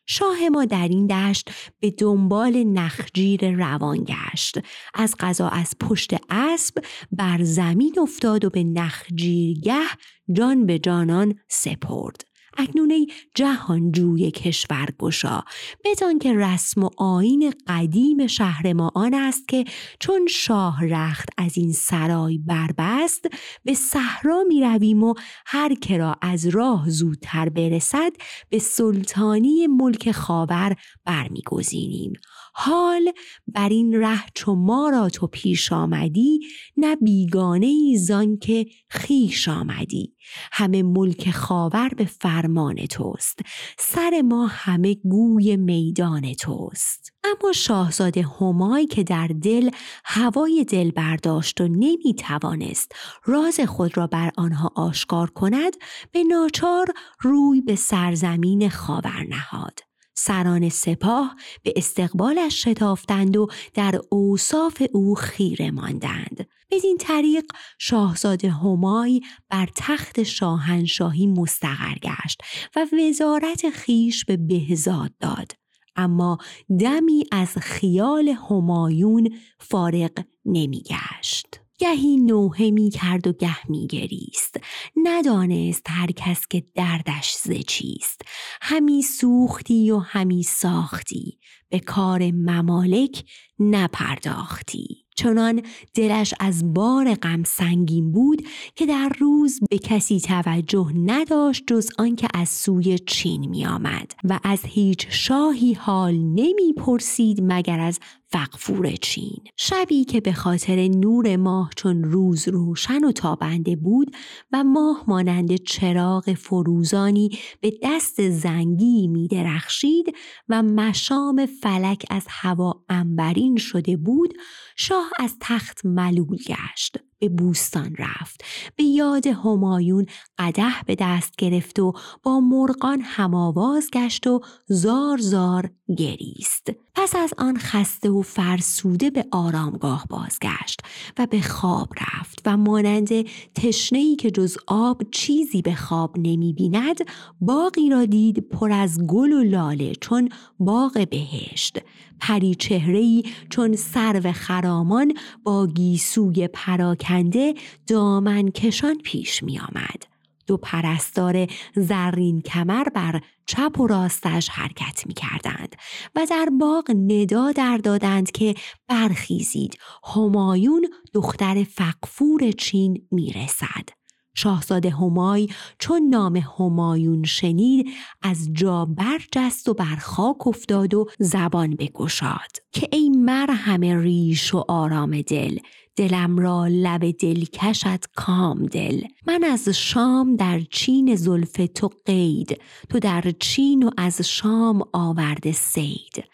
شاه 0.07 0.49
ما 0.49 0.65
در 0.65 0.89
این 0.89 1.07
دشت 1.07 1.51
به 1.81 1.91
دنبال 1.91 2.65
نخجیر 2.65 3.51
روان 3.51 4.05
گشت. 4.05 4.59
از 4.95 5.15
غذا 5.21 5.49
از 5.49 5.75
پشت 5.81 6.11
اسب 6.31 6.85
بر 7.13 7.43
زمین 7.43 7.95
افتاد 7.99 8.45
و 8.45 8.51
به 8.51 8.65
نخجیرگه 8.65 9.85
جان 10.33 10.67
به 10.67 10.79
جانان 10.79 11.35
سپرد. 11.49 12.34
اکنون 12.57 12.91
ای 12.91 13.07
جهانجوی 13.35 14.31
کشور 14.31 14.89
گشا 14.99 15.45
بدان 15.85 16.19
که 16.19 16.35
رسم 16.35 16.85
و 16.85 16.91
آین 16.99 17.53
قدیم 17.67 18.27
شهر 18.27 18.73
ما 18.73 18.91
آن 18.95 19.15
است 19.15 19.49
که 19.49 19.65
چون 20.01 20.27
شاه 20.27 20.85
رخت 20.85 21.29
از 21.39 21.59
این 21.59 21.73
سرای 21.73 22.39
بربست 22.39 23.27
به 23.65 23.75
صحرا 23.75 24.45
می 24.49 24.61
رویم 24.61 25.03
و 25.03 25.15
هر 25.47 25.75
کرا 25.75 26.17
از 26.23 26.47
راه 26.47 26.91
زودتر 26.91 27.49
برسد 27.49 28.13
به 28.51 28.59
سلطانی 28.59 29.67
ملک 29.67 30.13
خاور 30.13 30.77
برمیگزینیم 31.05 32.13
حال 32.55 33.13
بر 33.47 33.69
این 33.69 33.95
ره 33.95 34.21
چو 34.35 34.55
ما 34.55 34.89
را 34.89 35.09
تو 35.09 35.27
پیش 35.27 35.73
آمدی 35.73 36.41
نه 36.77 36.97
بیگانه 36.97 37.67
ای 37.67 37.99
زان 37.99 38.37
که 38.37 38.67
خیش 38.89 39.49
آمدی. 39.49 40.15
همه 40.53 40.83
ملک 40.83 41.31
خاور 41.31 41.89
به 41.89 42.05
فرمان 42.05 42.87
توست 42.87 43.41
سر 43.79 44.23
ما 44.25 44.47
همه 44.47 44.95
گوی 44.95 45.57
میدان 45.57 46.35
توست. 46.35 47.13
اما 47.25 47.53
شاهزاده 47.53 48.23
همای 48.23 48.87
که 48.87 49.05
در 49.05 49.27
دل 49.27 49.71
هوای 50.05 50.65
دل 50.69 50.91
برداشت 50.91 51.61
و 51.61 51.69
نمی 51.69 52.15
توانست 52.19 52.93
راز 53.25 53.61
خود 53.61 53.97
را 53.97 54.07
بر 54.07 54.31
آنها 54.37 54.73
آشکار 54.77 55.31
کند 55.31 55.73
به 56.13 56.25
ناچار 56.25 56.87
روی 57.21 57.61
به 57.61 57.77
سرزمین 57.77 58.69
خاور 58.69 59.27
نهاد. 59.29 59.94
سران 60.15 60.69
سپاه 60.69 61.37
به 61.63 61.73
استقبالش 61.77 62.63
شتافتند 62.63 63.37
و 63.37 63.47
در 63.75 64.01
اوصاف 64.11 64.83
او 64.93 65.15
خیره 65.15 65.71
ماندند. 65.71 66.49
بدین 66.71 66.97
طریق 67.01 67.45
شاهزاده 67.79 68.51
همای 68.51 69.21
بر 69.49 69.69
تخت 69.77 70.23
شاهنشاهی 70.23 71.27
مستقر 71.27 71.95
گشت 72.03 72.43
و 72.77 72.87
وزارت 72.93 73.71
خیش 73.71 74.25
به 74.25 74.37
بهزاد 74.37 75.13
داد. 75.21 75.53
اما 75.97 76.39
دمی 76.81 77.25
از 77.33 77.59
خیال 77.59 78.29
همایون 78.29 79.35
فارغ 79.61 80.25
نمیگشت. 80.45 81.64
گهی 81.79 82.17
نوحه 82.17 82.71
می 82.71 82.91
کرد 82.91 83.27
و 83.27 83.33
گه 83.33 83.71
می 83.71 83.87
گریست. 83.87 84.57
ندانست 84.97 85.87
هر 85.89 86.07
کس 86.07 86.47
که 86.47 86.65
دردش 86.75 87.35
ز 87.35 87.51
چیست. 87.67 88.23
همی 88.63 89.03
سوختی 89.03 89.91
و 89.91 89.99
همی 89.99 90.43
ساختی. 90.43 91.39
به 91.69 91.81
کار 91.81 92.31
ممالک 92.31 93.25
نپرداختی. 93.59 95.05
چنان 95.17 95.63
دلش 95.95 96.35
از 96.41 96.75
بار 96.75 97.15
غم 97.15 97.45
سنگین 97.45 98.13
بود 98.13 98.43
که 98.77 98.87
در 98.87 99.13
روز 99.19 99.61
به 99.71 99.79
کسی 99.79 100.21
توجه 100.21 100.93
نداشت 100.97 101.65
جز 101.67 101.91
آنکه 101.99 102.29
از 102.35 102.49
سوی 102.49 102.99
چین 102.99 103.51
می 103.51 103.67
آمد 103.67 104.13
و 104.25 104.41
از 104.45 104.65
هیچ 104.65 105.07
شاهی 105.11 105.73
حال 105.73 106.15
نمی 106.15 106.73
پرسید 106.77 107.39
مگر 107.43 107.81
از 107.81 108.01
فقفور 108.35 108.91
چین. 108.91 109.45
شبی 109.57 110.05
که 110.05 110.21
به 110.21 110.33
خاطر 110.33 110.89
نور 110.89 111.37
ماه 111.37 111.71
چون 111.77 112.05
روز 112.05 112.49
روشن 112.49 113.05
و 113.05 113.13
تابنده 113.13 113.77
بود 113.77 114.17
و 114.53 114.65
ماه 114.65 115.05
مانند 115.09 115.55
چراغ 115.55 116.33
فروزانی 116.33 117.39
به 117.61 117.73
دست 117.83 118.31
زنگی 118.31 119.09
می 119.09 119.29
درخشید 119.29 120.17
و 120.49 120.63
مشام 120.63 121.47
فلک 121.47 122.07
از 122.11 122.27
هوا 122.29 122.85
انبرین 122.89 123.57
شده 123.57 123.97
بود 123.97 124.35
شاه 124.77 125.11
از 125.19 125.37
تخت 125.41 125.87
ملول 125.87 126.37
گشت. 126.37 126.99
به 127.19 127.29
بوستان 127.29 127.97
رفت. 127.99 128.45
به 128.77 128.85
یاد 128.85 129.27
همایون 129.27 130.07
قده 130.39 130.83
به 130.87 130.97
دست 130.99 131.37
گرفت 131.39 131.79
و 131.79 131.93
با 132.23 132.41
مرغان 132.41 133.01
هماواز 133.01 133.91
گشت 133.93 134.27
و 134.27 134.41
زار 134.67 135.19
زار 135.19 135.71
گریست. 135.97 136.71
پس 136.95 137.17
از 137.17 137.35
آن 137.39 137.59
خسته 137.59 138.11
و 138.11 138.23
فرسوده 138.23 139.11
به 139.11 139.25
آرامگاه 139.33 140.07
بازگشت 140.11 140.81
و 141.19 141.27
به 141.27 141.41
خواب 141.41 141.89
رفت 142.01 142.43
و 142.47 142.57
مانند 142.57 143.09
تشنهی 143.55 144.17
که 144.17 144.31
جز 144.31 144.57
آب 144.67 145.03
چیزی 145.11 145.63
به 145.63 145.75
خواب 145.75 146.19
نمی 146.19 146.53
بیند 146.53 146.99
باقی 147.41 147.91
را 147.91 148.05
دید 148.05 148.39
پر 148.39 148.73
از 148.73 149.07
گل 149.07 149.33
و 149.33 149.43
لاله 149.43 149.93
چون 149.95 150.29
باغ 150.59 151.07
بهشت. 151.11 151.79
پری 152.21 152.55
چهرهی 152.55 153.25
چون 153.51 153.77
سرو 153.77 154.33
خرامان 154.33 155.13
با 155.43 155.67
گیسوی 155.67 156.49
پراکنده 156.49 157.55
دامن 157.87 158.51
کشان 158.51 158.99
پیش 159.05 159.43
می 159.43 159.59
آمد. 159.59 160.15
دو 160.47 160.57
پرستار 160.57 161.47
زرین 161.77 162.41
کمر 162.41 162.85
بر 162.85 163.21
چپ 163.47 163.81
و 163.81 163.87
راستش 163.87 164.49
حرکت 164.49 165.07
می 165.07 165.15
کردند 165.15 165.77
و 166.15 166.27
در 166.31 166.49
باغ 166.61 166.91
ندا 166.91 167.53
در 167.53 167.77
دادند 167.77 168.31
که 168.31 168.55
برخیزید 168.89 169.79
همایون 170.15 170.87
دختر 171.13 171.65
فقفور 171.65 172.51
چین 172.51 173.07
می 173.11 173.33
رسد. 173.33 174.04
شاهزاده 174.35 174.91
همای 174.91 175.49
چون 175.79 176.03
نام 176.03 176.37
همایون 176.37 177.25
شنید 177.25 177.87
از 178.23 178.49
جا 178.53 178.85
برجست 178.85 179.69
و 179.69 179.75
بر 179.75 179.97
خاک 179.97 180.47
افتاد 180.47 180.95
و 180.95 181.07
زبان 181.19 181.71
بگشاد 181.71 182.51
که 182.73 182.89
ای 182.93 183.09
مرهم 183.09 183.81
ریش 183.81 184.55
و 184.55 184.65
آرام 184.69 185.23
دل 185.23 185.59
دلم 185.97 186.39
را 186.39 186.67
لب 186.67 187.11
دلکشت 187.11 188.07
کام 188.17 188.67
دل. 188.67 189.01
من 189.27 189.45
از 189.45 189.69
شام 189.69 190.37
در 190.37 190.61
چین 190.71 191.15
زلف 191.15 191.61
تو 191.75 191.91
قید 192.07 192.61
تو 192.89 192.99
در 192.99 193.33
چین 193.41 193.83
و 193.83 193.91
از 193.97 194.21
شام 194.21 194.83
آورده 194.93 195.53
سید 195.53 196.25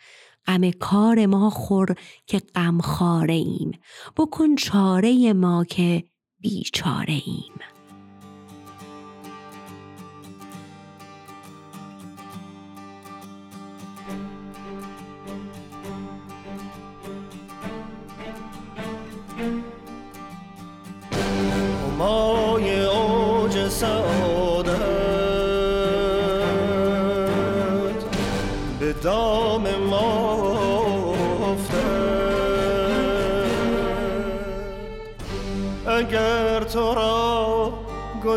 غم 0.47 0.71
کار 0.71 1.27
ما 1.27 1.51
خور 1.51 1.95
که 2.27 2.39
غم 2.39 2.81
خاره 2.81 3.35
ایم 3.35 3.73
بکن 4.17 4.55
چاره 4.55 5.33
ما 5.33 5.65
که 5.65 6.05
بیچاره 6.41 7.23
ایم 7.27 7.70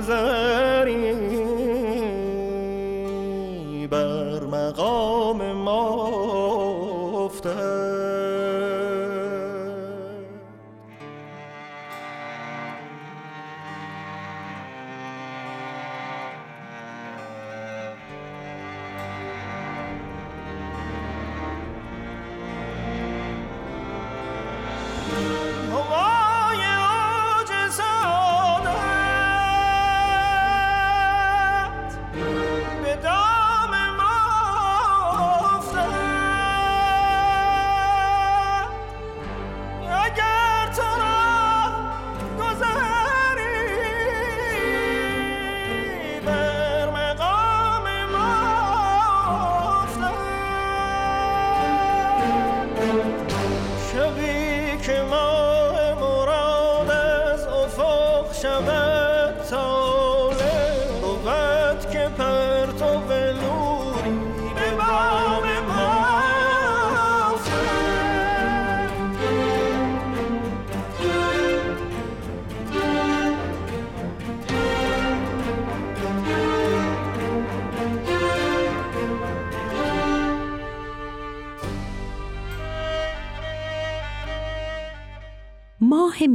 nazar 0.07 0.62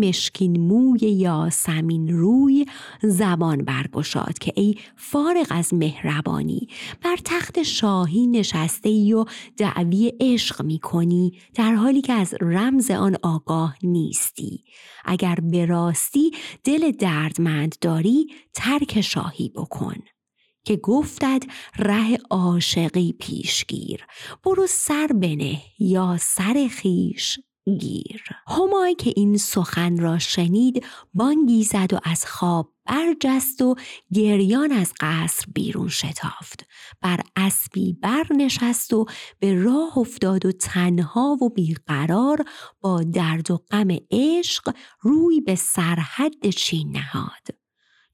مشکین 0.00 0.60
موی 0.60 1.00
یاسمین 1.00 2.08
روی 2.08 2.66
زبان 3.02 3.64
برگشاد 3.64 4.38
که 4.38 4.52
ای 4.56 4.74
فارغ 4.96 5.46
از 5.50 5.74
مهربانی 5.74 6.68
بر 7.02 7.16
تخت 7.24 7.62
شاهی 7.62 8.26
نشسته 8.26 8.88
ای 8.88 9.12
و 9.12 9.24
دعوی 9.56 10.12
عشق 10.20 10.62
می 10.62 10.78
کنی 10.78 11.32
در 11.54 11.74
حالی 11.74 12.00
که 12.00 12.12
از 12.12 12.34
رمز 12.40 12.90
آن 12.90 13.16
آگاه 13.22 13.76
نیستی. 13.82 14.64
اگر 15.04 15.38
به 15.42 15.66
راستی 15.66 16.30
دل 16.64 16.90
دردمند 16.90 17.74
داری 17.80 18.26
ترک 18.54 19.00
شاهی 19.00 19.48
بکن. 19.48 19.96
که 20.64 20.76
گفتد 20.76 21.42
ره 21.78 22.18
عاشقی 22.30 23.14
پیشگیر 23.20 24.06
برو 24.44 24.66
سر 24.66 25.06
بنه 25.06 25.62
یا 25.78 26.16
سر 26.20 26.68
خیش 26.70 27.38
گیر. 27.76 28.22
همای 28.46 28.94
که 28.94 29.12
این 29.16 29.36
سخن 29.36 29.98
را 29.98 30.18
شنید 30.18 30.86
بانگی 31.14 31.64
زد 31.64 31.92
و 31.92 31.98
از 32.04 32.26
خواب 32.26 32.72
برجست 32.86 33.62
و 33.62 33.74
گریان 34.12 34.72
از 34.72 34.92
قصر 35.00 35.46
بیرون 35.54 35.88
شتافت. 35.88 36.66
بر 37.00 37.20
اسبی 37.36 37.92
برنشست 37.92 38.92
و 38.92 39.06
به 39.38 39.62
راه 39.62 39.98
افتاد 39.98 40.46
و 40.46 40.52
تنها 40.52 41.38
و 41.42 41.48
بیقرار 41.48 42.44
با 42.80 43.02
درد 43.02 43.50
و 43.50 43.56
غم 43.70 43.88
عشق 44.10 44.74
روی 45.00 45.40
به 45.40 45.54
سرحد 45.54 46.50
چین 46.50 46.96
نهاد. 46.96 47.67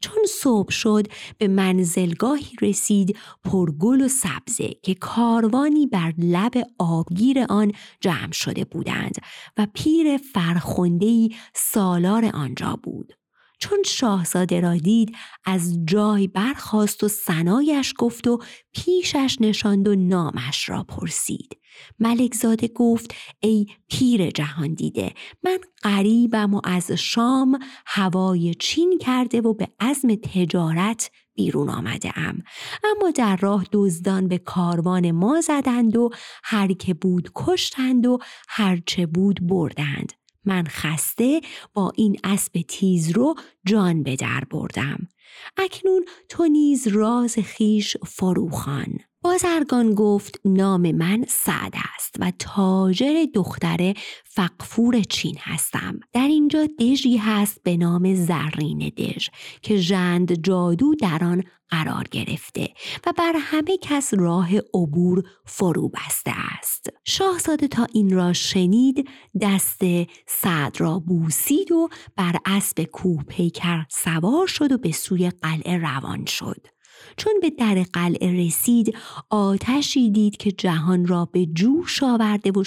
چون 0.04 0.24
صبح 0.28 0.70
شد 0.70 1.06
به 1.38 1.48
منزلگاهی 1.48 2.56
رسید 2.62 3.16
پرگل 3.44 4.00
و 4.00 4.08
سبزه 4.08 4.70
که 4.82 4.94
کاروانی 4.94 5.86
بر 5.86 6.14
لب 6.18 6.52
آبگیر 6.78 7.38
آن 7.48 7.72
جمع 8.00 8.32
شده 8.32 8.64
بودند 8.64 9.14
و 9.56 9.66
پیر 9.74 10.16
فرخندهی 10.16 11.34
سالار 11.54 12.30
آنجا 12.34 12.78
بود. 12.82 13.23
چون 13.64 13.82
شاهزاده 13.86 14.60
را 14.60 14.76
دید 14.76 15.16
از 15.44 15.78
جای 15.84 16.28
برخاست 16.28 17.04
و 17.04 17.08
سنایش 17.08 17.94
گفت 17.98 18.26
و 18.26 18.38
پیشش 18.72 19.36
نشاند 19.40 19.88
و 19.88 19.94
نامش 19.94 20.68
را 20.68 20.82
پرسید. 20.82 21.58
ملکزاده 21.98 22.68
گفت 22.68 23.14
ای 23.40 23.66
پیر 23.88 24.30
جهان 24.30 24.74
دیده 24.74 25.14
من 25.42 25.58
قریبم 25.82 26.54
و 26.54 26.60
از 26.64 26.90
شام 26.92 27.58
هوای 27.86 28.54
چین 28.54 28.98
کرده 28.98 29.40
و 29.40 29.54
به 29.54 29.68
عزم 29.80 30.14
تجارت 30.14 31.10
بیرون 31.34 31.70
آمده 31.70 32.18
ام. 32.18 32.42
اما 32.84 33.10
در 33.10 33.36
راه 33.36 33.64
دزدان 33.72 34.28
به 34.28 34.38
کاروان 34.38 35.10
ما 35.10 35.40
زدند 35.40 35.96
و 35.96 36.10
هر 36.44 36.72
که 36.72 36.94
بود 36.94 37.30
کشتند 37.34 38.06
و 38.06 38.18
هرچه 38.48 39.06
بود 39.06 39.46
بردند. 39.46 40.12
من 40.44 40.64
خسته 40.68 41.40
با 41.74 41.92
این 41.96 42.16
اسب 42.24 42.64
تیز 42.68 43.10
رو 43.10 43.34
جان 43.66 44.02
به 44.02 44.16
در 44.16 44.42
بردم. 44.50 45.08
اکنون 45.56 46.04
تو 46.28 46.46
نیز 46.46 46.88
راز 46.88 47.38
خیش 47.38 47.96
فروخان 48.06 48.98
بازرگان 49.24 49.94
گفت 49.94 50.40
نام 50.44 50.92
من 50.92 51.24
سعد 51.28 51.74
است 51.94 52.16
و 52.18 52.32
تاجر 52.38 53.24
دختر 53.34 53.94
فقفور 54.24 55.02
چین 55.02 55.36
هستم. 55.40 56.00
در 56.12 56.26
اینجا 56.26 56.66
دژی 56.80 57.16
هست 57.16 57.60
به 57.62 57.76
نام 57.76 58.14
زرین 58.14 58.78
دژ 58.96 59.28
که 59.62 59.76
ژند 59.76 60.42
جادو 60.42 60.94
در 60.94 61.24
آن 61.24 61.42
قرار 61.70 62.04
گرفته 62.10 62.68
و 63.06 63.12
بر 63.12 63.32
همه 63.36 63.78
کس 63.82 64.14
راه 64.14 64.48
عبور 64.74 65.22
فرو 65.44 65.88
بسته 65.88 66.32
است. 66.58 66.88
شاهزاده 67.04 67.68
تا 67.68 67.86
این 67.92 68.14
را 68.14 68.32
شنید 68.32 69.08
دست 69.40 69.80
سعد 70.26 70.80
را 70.80 70.98
بوسید 70.98 71.72
و 71.72 71.88
بر 72.16 72.36
اسب 72.46 72.82
کوه 72.82 73.22
پیکر 73.22 73.84
سوار 73.90 74.46
شد 74.46 74.72
و 74.72 74.78
به 74.78 74.92
سوی 74.92 75.30
قلعه 75.30 75.78
روان 75.78 76.24
شد. 76.24 76.73
چون 77.16 77.32
به 77.42 77.50
در 77.50 77.82
قلعه 77.92 78.46
رسید 78.46 78.96
آتشی 79.30 80.10
دید 80.10 80.36
که 80.36 80.52
جهان 80.52 81.06
را 81.06 81.24
به 81.24 81.46
جوش 81.46 82.02
آورده 82.02 82.50
و 82.50 82.62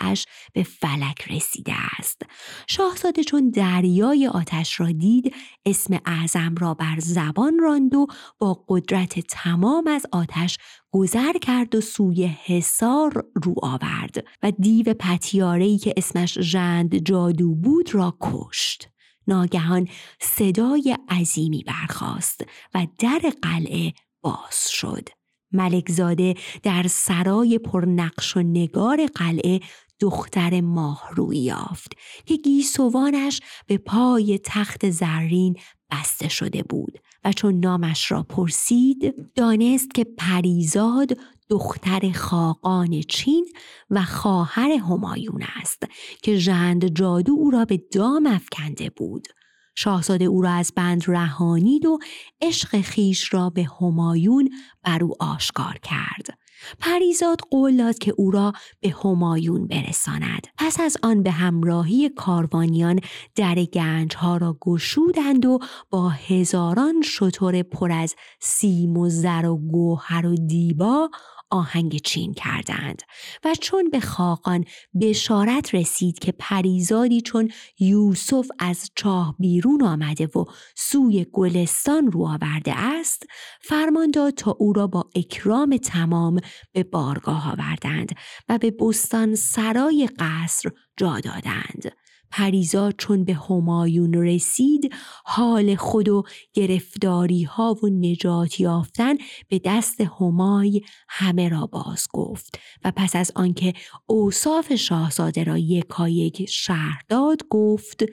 اش 0.00 0.26
به 0.52 0.62
فلک 0.62 1.32
رسیده 1.32 1.74
است. 1.98 2.22
شاهزاده 2.66 3.24
چون 3.24 3.50
دریای 3.50 4.26
آتش 4.26 4.80
را 4.80 4.90
دید 4.90 5.34
اسم 5.66 5.98
اعظم 6.06 6.54
را 6.54 6.74
بر 6.74 6.96
زبان 6.98 7.58
راند 7.58 7.94
و 7.94 8.06
با 8.38 8.64
قدرت 8.68 9.20
تمام 9.20 9.86
از 9.86 10.06
آتش 10.12 10.58
گذر 10.90 11.32
کرد 11.32 11.74
و 11.74 11.80
سوی 11.80 12.26
حصار 12.26 13.24
رو 13.34 13.54
آورد 13.62 14.24
و 14.42 14.50
دیو 14.50 14.94
پتیارهی 14.94 15.78
که 15.78 15.94
اسمش 15.96 16.38
ژند 16.38 16.96
جادو 16.96 17.54
بود 17.54 17.94
را 17.94 18.16
کشت. 18.20 18.89
ناگهان 19.30 19.88
صدای 20.20 20.96
عظیمی 21.08 21.64
برخاست 21.66 22.44
و 22.74 22.86
در 22.98 23.32
قلعه 23.42 23.92
باز 24.22 24.70
شد. 24.70 25.08
ملکزاده 25.52 26.34
در 26.62 26.86
سرای 26.88 27.58
پرنقش 27.58 28.36
و 28.36 28.40
نگار 28.40 29.06
قلعه 29.06 29.60
دختر 30.00 30.60
ماهروی 30.60 31.38
یافت 31.38 31.92
که 32.26 32.36
گیسوانش 32.36 33.40
به 33.66 33.78
پای 33.78 34.40
تخت 34.44 34.90
زرین 34.90 35.56
بسته 35.90 36.28
شده 36.28 36.62
بود 36.62 36.98
و 37.24 37.32
چون 37.32 37.60
نامش 37.60 38.10
را 38.10 38.22
پرسید 38.22 39.14
دانست 39.34 39.94
که 39.94 40.04
پریزاد 40.04 41.10
دختر 41.50 42.12
خاقان 42.14 43.00
چین 43.00 43.48
و 43.90 44.02
خواهر 44.02 44.70
همایون 44.70 45.42
است 45.60 45.82
که 46.22 46.36
ژند 46.36 46.86
جادو 46.86 47.32
او 47.32 47.50
را 47.50 47.64
به 47.64 47.76
دام 47.92 48.26
افکنده 48.26 48.90
بود. 48.90 49.28
شاهزاده 49.74 50.24
او 50.24 50.42
را 50.42 50.50
از 50.50 50.72
بند 50.76 51.04
رهانید 51.06 51.86
و 51.86 51.98
عشق 52.40 52.80
خیش 52.80 53.34
را 53.34 53.50
به 53.50 53.68
همایون 53.80 54.50
بر 54.82 55.04
او 55.04 55.14
آشکار 55.20 55.78
کرد. 55.82 56.38
پریزاد 56.78 57.40
قول 57.50 57.76
داد 57.76 57.98
که 57.98 58.14
او 58.16 58.30
را 58.30 58.52
به 58.80 58.94
همایون 59.04 59.66
برساند. 59.66 60.46
پس 60.58 60.80
از 60.80 60.96
آن 61.02 61.22
به 61.22 61.30
همراهی 61.30 62.08
کاروانیان 62.08 63.00
در 63.36 63.54
گنج 63.54 64.16
ها 64.16 64.36
را 64.36 64.56
گشودند 64.60 65.46
و 65.46 65.58
با 65.90 66.08
هزاران 66.08 67.02
شطور 67.02 67.62
پر 67.62 67.92
از 67.92 68.14
سیم 68.40 68.96
و 68.96 69.08
زر 69.08 69.46
و 69.46 69.56
گوهر 69.56 70.26
و 70.26 70.34
دیبا 70.34 71.10
آهنگ 71.50 71.96
چین 71.96 72.34
کردند 72.34 73.02
و 73.44 73.54
چون 73.60 73.90
به 73.90 74.00
خاقان 74.00 74.64
بشارت 75.00 75.74
رسید 75.74 76.18
که 76.18 76.32
پریزادی 76.38 77.20
چون 77.20 77.50
یوسف 77.78 78.46
از 78.58 78.90
چاه 78.94 79.34
بیرون 79.38 79.82
آمده 79.82 80.26
و 80.26 80.44
سوی 80.76 81.26
گلستان 81.32 82.12
رو 82.12 82.26
آورده 82.26 82.74
است 82.76 83.26
فرمان 83.62 84.10
داد 84.10 84.34
تا 84.34 84.56
او 84.58 84.72
را 84.72 84.86
با 84.86 85.10
اکرام 85.14 85.76
تمام 85.76 86.40
به 86.72 86.82
بارگاه 86.82 87.52
آوردند 87.52 88.12
و 88.48 88.58
به 88.58 88.70
بستان 88.70 89.34
سرای 89.34 90.08
قصر 90.18 90.70
جا 90.96 91.20
دادند. 91.20 91.99
پریزا 92.30 92.92
چون 92.92 93.24
به 93.24 93.34
همایون 93.34 94.14
رسید 94.14 94.94
حال 95.24 95.74
خود 95.74 96.08
و 96.08 96.22
گرفتاری 96.54 97.42
ها 97.42 97.76
و 97.82 97.86
نجات 97.86 98.60
یافتن 98.60 99.14
به 99.48 99.60
دست 99.64 100.00
همای 100.00 100.80
همه 101.08 101.48
را 101.48 101.66
باز 101.66 102.06
گفت. 102.12 102.58
و 102.84 102.92
پس 102.96 103.16
از 103.16 103.32
آنکه 103.34 103.72
اوصاف 104.06 104.74
شاهزاده 104.74 105.44
را 105.44 105.58
یکایک 105.58 106.46
شهر 106.48 107.02
داد 107.08 107.42
گفت 107.50 108.04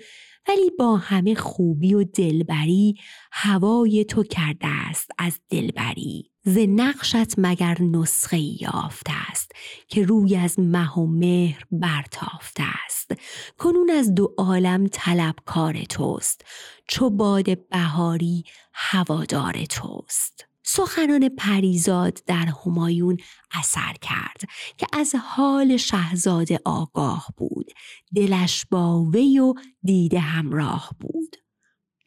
ولی 0.47 0.71
با 0.79 0.97
همه 0.97 1.35
خوبی 1.35 1.93
و 1.93 2.03
دلبری 2.03 2.95
هوای 3.31 4.05
تو 4.05 4.23
کرده 4.23 4.67
است 4.67 5.11
از 5.17 5.39
دلبری. 5.49 6.31
ز 6.47 6.57
نقشت 6.57 7.33
مگر 7.37 7.77
نسخه 7.81 8.39
یافته 8.61 9.13
است 9.29 9.51
که 9.87 10.05
روی 10.05 10.35
از 10.35 10.59
مه 10.59 10.93
و 10.99 11.05
مهر 11.05 11.63
برتافته 11.71 12.63
است؟ 12.85 13.11
کنون 13.57 13.89
از 13.89 14.15
دو 14.15 14.33
عالم 14.37 14.87
طلبکار 14.87 15.83
توست 15.83 16.41
چو 16.87 17.09
باد 17.09 17.67
بهاری 17.69 18.43
هوادار 18.73 19.65
توست. 19.65 20.45
سخنان 20.63 21.29
پریزاد 21.29 22.19
در 22.25 22.53
همایون 22.65 23.17
اثر 23.51 23.93
کرد 24.01 24.41
که 24.77 24.87
از 24.93 25.15
حال 25.15 25.77
شهزاده 25.77 26.59
آگاه 26.65 27.27
بود 27.37 27.71
دلش 28.15 28.65
با 28.71 29.03
وی 29.03 29.39
و 29.39 29.53
دیده 29.83 30.19
همراه 30.19 30.89
بود. 30.99 31.46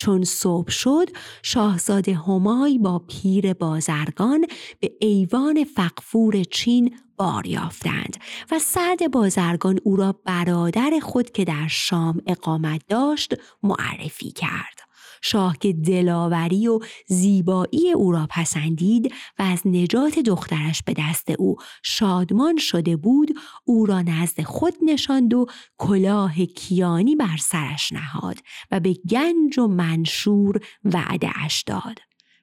چون 0.00 0.24
صبح 0.24 0.70
شد 0.70 1.08
شاهزاده 1.42 2.14
همای 2.14 2.78
با 2.78 2.98
پیر 2.98 3.52
بازرگان 3.52 4.44
به 4.80 4.92
ایوان 5.00 5.64
فقفور 5.64 6.42
چین 6.42 6.96
بار 7.16 7.46
یافتند 7.46 8.16
و 8.50 8.58
سعد 8.58 9.10
بازرگان 9.10 9.78
او 9.84 9.96
را 9.96 10.12
برادر 10.24 10.90
خود 11.02 11.30
که 11.30 11.44
در 11.44 11.66
شام 11.68 12.22
اقامت 12.26 12.82
داشت 12.88 13.34
معرفی 13.62 14.30
کرد. 14.30 14.89
شاه 15.22 15.56
که 15.60 15.72
دلاوری 15.72 16.68
و 16.68 16.80
زیبایی 17.06 17.92
او 17.92 18.12
را 18.12 18.26
پسندید 18.30 19.12
و 19.38 19.42
از 19.42 19.66
نجات 19.66 20.18
دخترش 20.18 20.82
به 20.82 20.94
دست 20.98 21.30
او 21.30 21.56
شادمان 21.82 22.56
شده 22.56 22.96
بود 22.96 23.30
او 23.64 23.86
را 23.86 24.02
نزد 24.02 24.42
خود 24.42 24.74
نشاند 24.82 25.34
و 25.34 25.46
کلاه 25.78 26.44
کیانی 26.44 27.16
بر 27.16 27.36
سرش 27.40 27.92
نهاد 27.92 28.36
و 28.70 28.80
به 28.80 28.96
گنج 29.10 29.58
و 29.58 29.66
منشور 29.66 30.60
وعده 30.84 31.30
اش 31.34 31.62
داد. 31.62 31.98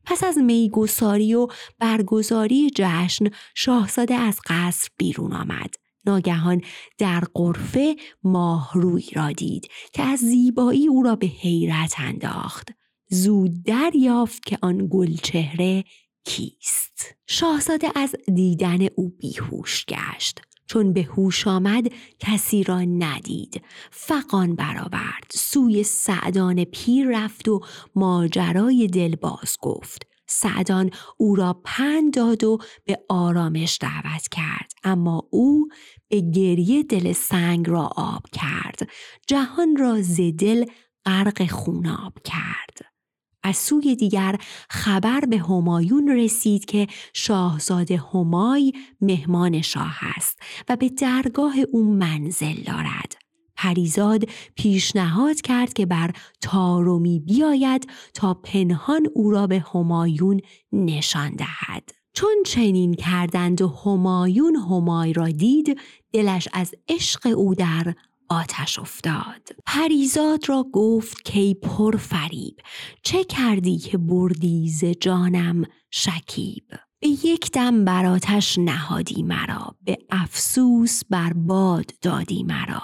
پس 0.05 0.23
از 0.23 0.37
میگساری 0.37 1.33
و 1.33 1.47
برگزاری 1.79 2.69
جشن 2.75 3.25
شاهزاده 3.55 4.15
از 4.15 4.39
قصر 4.49 4.89
بیرون 4.97 5.33
آمد. 5.33 5.75
ناگهان 6.07 6.61
در 6.97 7.23
قرفه 7.33 7.95
ماهروی 8.23 9.05
را 9.13 9.31
دید 9.31 9.67
که 9.93 10.03
از 10.03 10.19
زیبایی 10.19 10.87
او 10.87 11.03
را 11.03 11.15
به 11.15 11.27
حیرت 11.27 11.95
انداخت. 11.97 12.69
زود 13.09 13.63
دریافت 13.63 14.45
که 14.45 14.57
آن 14.61 14.87
گلچهره 14.91 15.83
کیست. 16.25 17.15
شاهزاده 17.27 17.87
از 17.95 18.15
دیدن 18.35 18.87
او 18.95 19.09
بیهوش 19.09 19.85
گشت. 19.85 20.41
چون 20.67 20.93
به 20.93 21.01
هوش 21.01 21.47
آمد 21.47 21.87
کسی 22.19 22.63
را 22.63 22.81
ندید. 22.81 23.61
فقان 23.91 24.55
برآورد. 24.55 25.31
سوی 25.31 25.83
سعدان 25.83 26.63
پیر 26.63 27.07
رفت 27.09 27.47
و 27.47 27.59
ماجرای 27.95 28.87
دل 28.87 29.15
باز 29.15 29.57
گفت. 29.61 30.16
سعدان 30.27 30.89
او 31.17 31.35
را 31.35 31.61
پند 31.63 32.13
داد 32.13 32.43
و 32.43 32.57
به 32.85 32.99
آرامش 33.09 33.77
دعوت 33.81 34.27
کرد. 34.31 34.71
اما 34.83 35.27
او 35.31 35.67
به 36.07 36.21
گریه 36.21 36.83
دل 36.83 37.13
سنگ 37.13 37.69
را 37.69 37.89
آب 37.95 38.23
کرد. 38.33 38.89
جهان 39.27 39.75
را 39.77 40.01
ز 40.01 40.21
دل 40.37 40.65
غرق 41.05 41.51
خوناب 41.51 42.13
کرد. 42.23 42.97
از 43.43 43.57
سوی 43.57 43.95
دیگر 43.95 44.35
خبر 44.69 45.19
به 45.19 45.37
همایون 45.37 46.09
رسید 46.09 46.65
که 46.65 46.87
شاهزاده 47.13 47.97
همای 48.13 48.73
مهمان 49.01 49.61
شاه 49.61 49.97
است 50.01 50.39
و 50.69 50.75
به 50.75 50.89
درگاه 50.89 51.55
او 51.71 51.83
منزل 51.93 52.63
دارد. 52.63 53.26
پریزاد 53.57 54.23
پیشنهاد 54.55 55.41
کرد 55.41 55.73
که 55.73 55.85
بر 55.85 56.11
تارومی 56.41 57.19
بیاید 57.19 57.89
تا 58.13 58.33
پنهان 58.33 59.07
او 59.15 59.31
را 59.31 59.47
به 59.47 59.65
همایون 59.73 60.41
نشان 60.71 61.35
دهد. 61.35 61.91
چون 62.13 62.43
چنین 62.45 62.93
کردند 62.93 63.61
و 63.61 63.67
همایون 63.85 64.55
همای 64.55 65.13
را 65.13 65.29
دید 65.29 65.79
دلش 66.13 66.47
از 66.53 66.75
عشق 66.87 67.27
او 67.37 67.55
در 67.55 67.93
آتش 68.29 68.79
افتاد. 68.79 69.49
پریزاد 69.65 70.49
را 70.49 70.65
گفت 70.73 71.23
کی 71.25 71.53
پر 71.53 71.97
فریب 71.97 72.55
چه 73.03 73.23
کردی 73.23 73.77
که 73.77 73.97
بردی 73.97 74.69
ز 74.69 74.85
جانم 74.85 75.65
شکیب؟ 75.91 76.63
به 76.99 77.07
یک 77.07 77.51
دم 77.51 77.85
بر 77.85 78.05
آتش 78.05 78.57
نهادی 78.57 79.23
مرا 79.23 79.75
به 79.83 79.97
افسوس 80.09 81.01
بر 81.09 81.33
باد 81.33 81.91
دادی 82.01 82.43
مرا. 82.43 82.81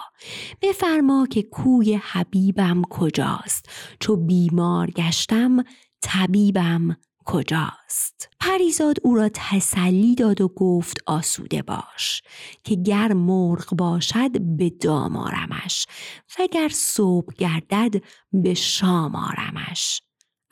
بفرما 0.62 1.28
که 1.28 1.42
کوی 1.42 1.96
حبیبم 1.96 2.82
کجاست. 2.90 3.70
چو 4.00 4.16
بیمار 4.16 4.92
گشتم 4.92 5.64
طبیبم 6.02 6.98
کجاست. 7.26 8.30
پریزاد 8.40 8.98
او 9.04 9.16
را 9.16 9.30
تسلی 9.34 10.16
داد 10.16 10.42
و 10.42 10.48
گفت 10.48 10.98
آسوده 11.06 11.62
باش 11.62 12.22
که 12.64 12.76
گر 12.76 13.14
مرغ 13.14 13.76
باشد 13.76 14.42
به 14.58 14.70
دام 14.70 15.18
آرمش 15.18 15.86
و 16.40 16.48
گر 16.52 16.70
صبح 16.74 17.34
گردد 17.38 18.04
به 18.34 18.54
شام 18.54 19.16
آرمش. 19.16 20.02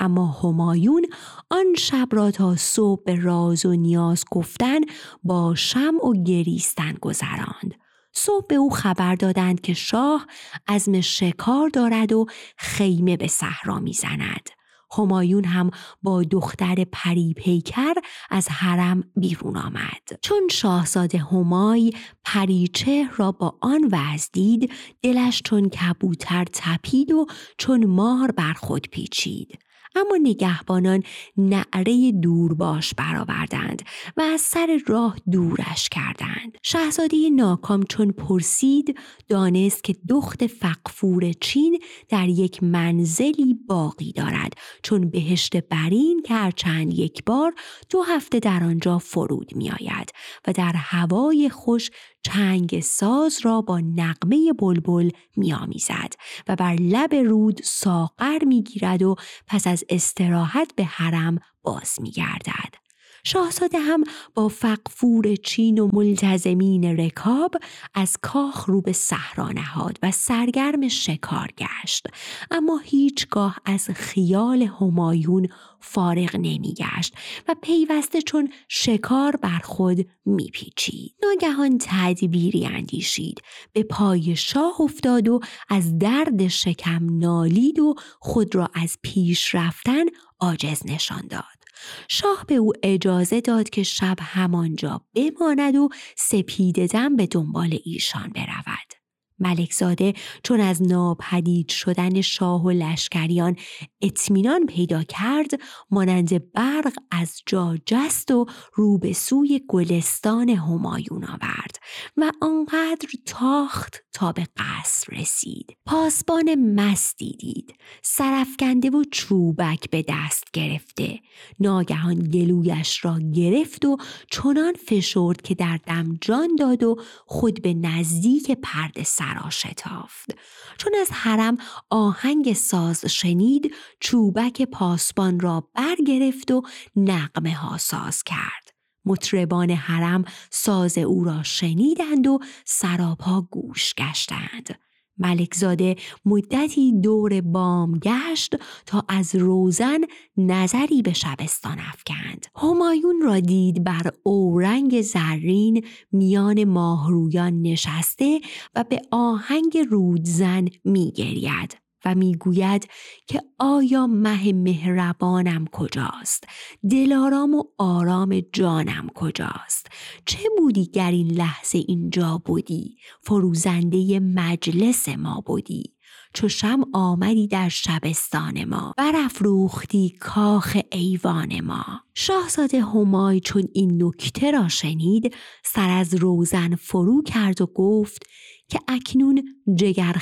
اما 0.02 0.28
همایون 0.44 1.06
آن 1.50 1.66
شب 1.78 2.08
را 2.12 2.32
تا 2.32 2.56
صبح 2.56 3.04
به 3.04 3.22
راز 3.22 3.66
و 3.66 3.72
نیاز 3.72 4.26
گفتن 4.32 4.80
با 5.24 5.56
شم 5.56 5.94
و 6.04 6.24
گریستن 6.24 6.94
گذراند. 7.02 7.76
صبح 8.14 8.46
به 8.48 8.56
او 8.56 8.70
خبر 8.70 9.16
دادند 9.16 9.62
که 9.62 9.74
شاه 9.74 10.28
عزم 10.68 11.02
شکار 11.02 11.70
دارد 11.70 12.14
و 12.14 12.26
خیمه 12.58 13.18
به 13.18 13.28
صحرا 13.28 13.80
می‌زند. 13.80 14.50
همایون 14.98 15.44
هم 15.44 15.72
با 16.04 16.24
دختر 16.24 16.86
پری 16.92 17.34
پیکر 17.34 17.94
از 18.30 18.48
حرم 18.50 19.04
بیرون 19.16 19.58
آمد. 19.58 20.20
چون 20.22 20.48
شاهزاده 20.52 21.18
همای 21.18 21.94
پریچه 22.26 23.10
را 23.18 23.32
با 23.32 23.58
آن 23.62 23.90
وز 23.92 24.30
دید 24.34 24.72
دلش 25.02 25.42
چون 25.46 25.70
کبوتر 25.70 26.46
تپید 26.54 27.12
و 27.12 27.26
چون 27.58 27.86
مار 27.86 28.32
بر 28.32 28.54
خود 28.54 28.88
پیچید. 28.88 29.60
اما 29.95 30.17
نگهبانان 30.21 31.04
نعره 31.38 32.12
دورباش 32.12 32.93
برآوردند 32.93 33.82
و 34.17 34.21
از 34.21 34.41
سر 34.41 34.80
راه 34.88 35.17
دورش 35.32 35.89
کردند. 35.89 36.58
شاهزاده 36.63 37.30
ناکام 37.30 37.84
چون 37.84 38.12
پرسید 38.12 38.97
دانست 39.30 39.84
که 39.84 39.95
دخت 40.10 40.47
فقفور 40.47 41.32
چین 41.32 41.80
در 42.10 42.27
یک 42.27 42.63
منزلی 42.63 43.60
باقی 43.67 44.12
دارد. 44.12 44.54
چون 44.84 45.10
بهشت 45.10 45.58
برین 45.58 46.21
که 46.25 46.34
هرچند 46.34 46.93
یک 46.93 47.23
بار 47.25 47.54
دو 47.89 48.01
هفته 48.01 48.39
در 48.39 48.63
آنجا 48.63 48.97
فرود 48.97 49.56
می 49.56 49.71
آید 49.71 50.12
و 50.47 50.54
در 50.54 50.73
هوای 50.75 51.49
خوش 51.49 51.91
چنگ 52.23 52.79
ساز 52.79 53.39
را 53.43 53.62
با 53.62 53.79
نقمه 53.79 54.53
بلبل 54.60 55.10
میآمیزد 55.36 56.13
و 56.47 56.55
بر 56.55 56.73
لب 56.73 57.15
رود 57.15 57.62
ساغر 57.63 58.43
می‌گیرد 58.45 59.03
و 59.03 59.15
پس 59.47 59.67
از 59.67 59.84
استراحت 59.89 60.75
به 60.75 60.84
حرم 60.84 61.39
باز 61.63 61.97
میگردد. 62.01 62.81
شاهزاده 63.23 63.79
هم 63.79 64.03
با 64.36 64.47
فقفور 64.47 65.36
چین 65.36 65.79
و 65.79 65.89
ملتزمین 65.93 66.97
رکاب 66.99 67.55
از 67.93 68.17
کاخ 68.21 68.69
رو 68.69 68.81
به 68.81 68.91
صحرا 68.91 69.49
نهاد 69.49 69.99
و 70.03 70.12
سرگرم 70.12 70.88
شکار 70.88 71.47
گشت. 71.57 72.07
اما 72.51 72.77
هیچگاه 72.84 73.57
از 73.65 73.89
خیال 73.89 74.62
همایون 74.62 75.47
فارغ 75.79 76.36
نمیگشت 76.36 77.13
و 77.47 77.55
پیوسته 77.62 78.21
چون 78.21 78.49
شکار 78.67 79.36
بر 79.36 79.60
خود 79.63 80.07
میپیچید. 80.25 81.15
ناگهان 81.23 81.77
تدبیری 81.81 82.65
اندیشید. 82.65 83.41
به 83.73 83.84
پای 83.84 84.36
شاه 84.36 84.81
افتاد 84.81 85.29
و 85.29 85.39
از 85.69 85.99
درد 85.99 86.47
شکم 86.47 87.19
نالید 87.19 87.79
و 87.79 87.95
خود 88.19 88.55
را 88.55 88.69
از 88.73 88.97
پیش 89.01 89.55
رفتن 89.55 90.05
عاجز 90.39 90.81
نشان 90.86 91.27
داد. 91.29 91.61
شاه 92.08 92.46
به 92.48 92.56
او 92.56 92.74
اجازه 92.84 93.41
داد 93.41 93.70
که 93.70 93.84
شب 93.84 94.17
همانجا 94.22 95.02
بماند 95.15 95.76
و 95.76 95.89
سپیددم 96.17 97.15
به 97.15 97.28
دنبال 97.28 97.80
ایشان 97.84 98.30
برود. 98.30 99.01
ملکزاده 99.41 100.13
چون 100.43 100.60
از 100.60 100.82
ناپدید 100.82 101.69
شدن 101.69 102.21
شاه 102.21 102.63
و 102.63 102.69
لشکریان 102.69 103.56
اطمینان 104.01 104.65
پیدا 104.65 105.04
کرد 105.04 105.51
مانند 105.91 106.51
برق 106.54 106.93
از 107.12 107.41
جا 107.45 107.77
جست 107.86 108.32
و 108.32 108.45
رو 108.73 108.97
به 108.97 109.13
سوی 109.13 109.62
گلستان 109.67 110.49
همایون 110.49 111.23
آورد 111.23 111.75
و 112.17 112.32
آنقدر 112.41 113.10
تاخت 113.25 114.04
تا 114.13 114.32
به 114.32 114.47
قصر 114.58 115.13
رسید. 115.13 115.77
پاسبان 115.86 116.56
مستی 116.56 117.32
دید 117.39 117.75
سرفکنده 118.01 118.89
و 118.89 119.04
چوبک 119.12 119.89
به 119.89 120.06
دست 120.08 120.43
گرفته. 120.54 121.19
ناگهان 121.60 122.19
گلویش 122.19 123.06
را 123.06 123.19
گرفت 123.34 123.86
و 123.86 123.97
چنان 124.32 124.73
فشرد 124.73 125.41
که 125.41 125.56
در 125.56 125.80
دم 125.86 126.17
جان 126.21 126.56
داد 126.56 126.84
و 126.84 126.95
خود 127.25 127.62
به 127.62 127.73
نزدیک 127.73 128.51
پرده 128.51 129.04
سرا 129.32 129.50
شتافت. 129.50 130.32
چون 130.78 130.94
از 131.02 131.12
حرم 131.12 131.58
آهنگ 131.89 132.54
ساز 132.54 133.06
شنید 133.06 133.74
چوبک 134.00 134.62
پاسبان 134.62 135.39
را 135.39 135.70
برگرفت 135.74 136.52
و 136.52 136.62
نقمه 136.96 137.54
ها 137.56 137.78
ساز 137.78 138.24
کرد. 138.24 138.74
مطربان 139.06 139.72
حرم 139.72 140.26
ساز 140.50 140.98
او 140.98 141.24
را 141.24 141.44
شنیدند 141.44 142.28
و 142.28 142.39
سراپا 142.65 143.41
گوش 143.41 143.94
گشتند. 143.96 144.80
ملکزاده 145.21 145.95
مدتی 146.25 147.01
دور 147.01 147.41
بام 147.41 147.99
گشت 147.99 148.55
تا 148.86 149.03
از 149.10 149.36
روزن 149.36 149.99
نظری 150.38 151.01
به 151.01 151.13
شبستان 151.13 151.77
افکند. 151.79 152.45
همایون 152.55 153.21
را 153.21 153.39
دید 153.39 153.84
بر 153.84 154.12
اورنگ 154.23 155.01
زرین 155.01 155.86
میان 156.12 156.63
ماهرویان 156.63 157.62
نشسته 157.62 158.39
و 158.75 158.84
به 158.84 159.01
آهنگ 159.12 159.77
رودزن 159.89 160.65
میگرید. 160.86 161.90
و 162.06 162.16
می‌گوید 162.16 162.90
که 163.28 163.42
آیا 163.60 164.08
مه 164.08 164.54
مهربانم 164.54 165.66
کجاست؟ 165.72 166.44
دلارام 166.90 167.56
و 167.56 167.64
آرام 167.78 168.42
جانم 168.54 169.08
کجاست؟ 169.16 169.88
چه 170.26 170.40
بودی 170.58 170.86
گر 170.86 171.12
این 171.12 171.32
لحظه 171.32 171.78
اینجا 171.88 172.42
بودی؟ 172.46 172.98
فروزنده 173.22 174.20
مجلس 174.20 175.10
ما 175.10 175.44
بودی. 175.46 175.94
چو 176.34 176.50
شم 176.50 176.84
آمدی 176.94 177.48
در 177.48 177.70
شبستان 177.70 178.64
ما. 178.64 178.94
برافروختی 178.98 180.10
کاخ 180.20 180.78
ایوان 180.92 181.62
ما. 181.62 181.86
شاهزاده 182.14 182.82
همای 182.82 183.40
چون 183.40 183.64
این 183.74 184.04
نکته 184.04 184.52
را 184.52 184.68
شنید 184.68 185.36
سر 185.64 185.90
از 185.90 186.14
روزن 186.16 186.76
فرو 186.76 187.24
کرد 187.24 187.62
و 187.62 187.66
گفت 187.66 188.24
که 188.71 188.79
اکنون 188.88 189.43
جگر 189.75 190.15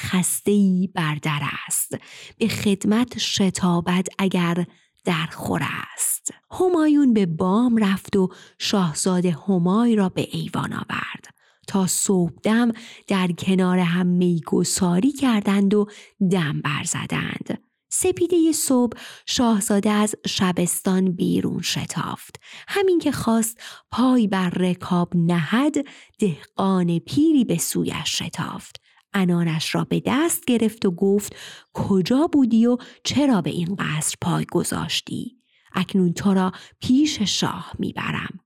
بر 0.95 1.15
در 1.15 1.39
است. 1.67 1.97
به 2.37 2.47
خدمت 2.47 3.17
شتابت 3.17 4.07
اگر 4.19 4.65
در 5.05 5.25
خور 5.31 5.61
است. 5.93 6.33
همایون 6.51 7.13
به 7.13 7.25
بام 7.25 7.77
رفت 7.77 8.15
و 8.15 8.29
شاهزاده 8.57 9.37
همای 9.47 9.95
را 9.95 10.09
به 10.09 10.27
ایوان 10.31 10.73
آورد. 10.73 11.25
تا 11.67 11.87
صبحدم 11.87 12.71
در 13.07 13.31
کنار 13.31 13.79
هم 13.79 14.07
میگساری 14.07 15.11
کردند 15.11 15.73
و 15.73 15.85
دم 16.31 16.61
برزدند 16.61 17.68
سپیده 17.89 18.51
صبح 18.51 18.97
شاهزاده 19.25 19.89
از 19.89 20.15
شبستان 20.27 21.11
بیرون 21.11 21.61
شتافت. 21.61 22.39
همین 22.67 22.99
که 22.99 23.11
خواست 23.11 23.61
پای 23.91 24.27
بر 24.27 24.49
رکاب 24.49 25.15
نهد 25.15 25.75
دهقان 26.19 26.99
پیری 26.99 27.45
به 27.45 27.57
سویش 27.57 28.21
شتافت. 28.21 28.81
انانش 29.13 29.75
را 29.75 29.83
به 29.83 30.01
دست 30.05 30.45
گرفت 30.45 30.85
و 30.85 30.91
گفت 30.91 31.35
کجا 31.73 32.27
بودی 32.27 32.65
و 32.65 32.77
چرا 33.03 33.41
به 33.41 33.49
این 33.49 33.75
قصر 33.79 34.15
پای 34.21 34.45
گذاشتی؟ 34.51 35.37
اکنون 35.73 36.13
تو 36.13 36.33
را 36.33 36.51
پیش 36.79 37.21
شاه 37.21 37.71
می‌برم. 37.79 38.39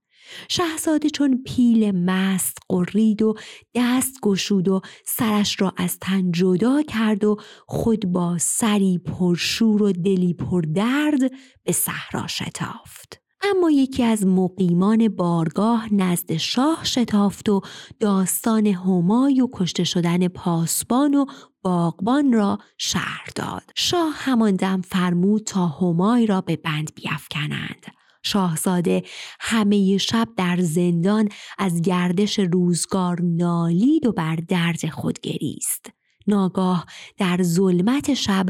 شهزاده 0.49 1.09
چون 1.09 1.43
پیل 1.45 1.91
مست 1.91 2.57
قرید 2.69 3.21
و 3.21 3.33
دست 3.75 4.19
گشود 4.21 4.67
و 4.67 4.81
سرش 5.05 5.61
را 5.61 5.73
از 5.77 5.99
تن 5.99 6.31
جدا 6.31 6.81
کرد 6.81 7.23
و 7.23 7.37
خود 7.67 8.05
با 8.05 8.37
سری 8.37 8.97
پرشور 8.97 9.83
و 9.83 9.91
دلی 9.91 10.33
پردرد 10.33 11.31
به 11.63 11.71
صحرا 11.71 12.27
شتافت. 12.27 13.23
اما 13.43 13.71
یکی 13.71 14.03
از 14.03 14.25
مقیمان 14.25 15.07
بارگاه 15.07 15.93
نزد 15.93 16.37
شاه 16.37 16.83
شتافت 16.83 17.49
و 17.49 17.61
داستان 17.99 18.67
همای 18.67 19.41
و 19.41 19.47
کشته 19.53 19.83
شدن 19.83 20.27
پاسبان 20.27 21.15
و 21.15 21.25
باغبان 21.61 22.33
را 22.33 22.57
شهر 22.77 23.29
داد. 23.35 23.63
شاه 23.75 24.13
همان 24.15 24.55
دم 24.55 24.81
فرمود 24.81 25.43
تا 25.43 25.67
همای 25.67 26.25
را 26.25 26.41
به 26.41 26.55
بند 26.55 26.95
بیافکنند 26.95 27.85
شاهزاده 28.23 29.03
همه 29.39 29.97
شب 29.97 30.27
در 30.37 30.57
زندان 30.61 31.29
از 31.57 31.81
گردش 31.81 32.39
روزگار 32.39 33.21
نالید 33.21 34.05
و 34.05 34.11
بر 34.11 34.35
درد 34.35 34.89
خود 34.89 35.19
گریست. 35.19 35.89
ناگاه 36.27 36.85
در 37.17 37.43
ظلمت 37.43 38.13
شب 38.13 38.45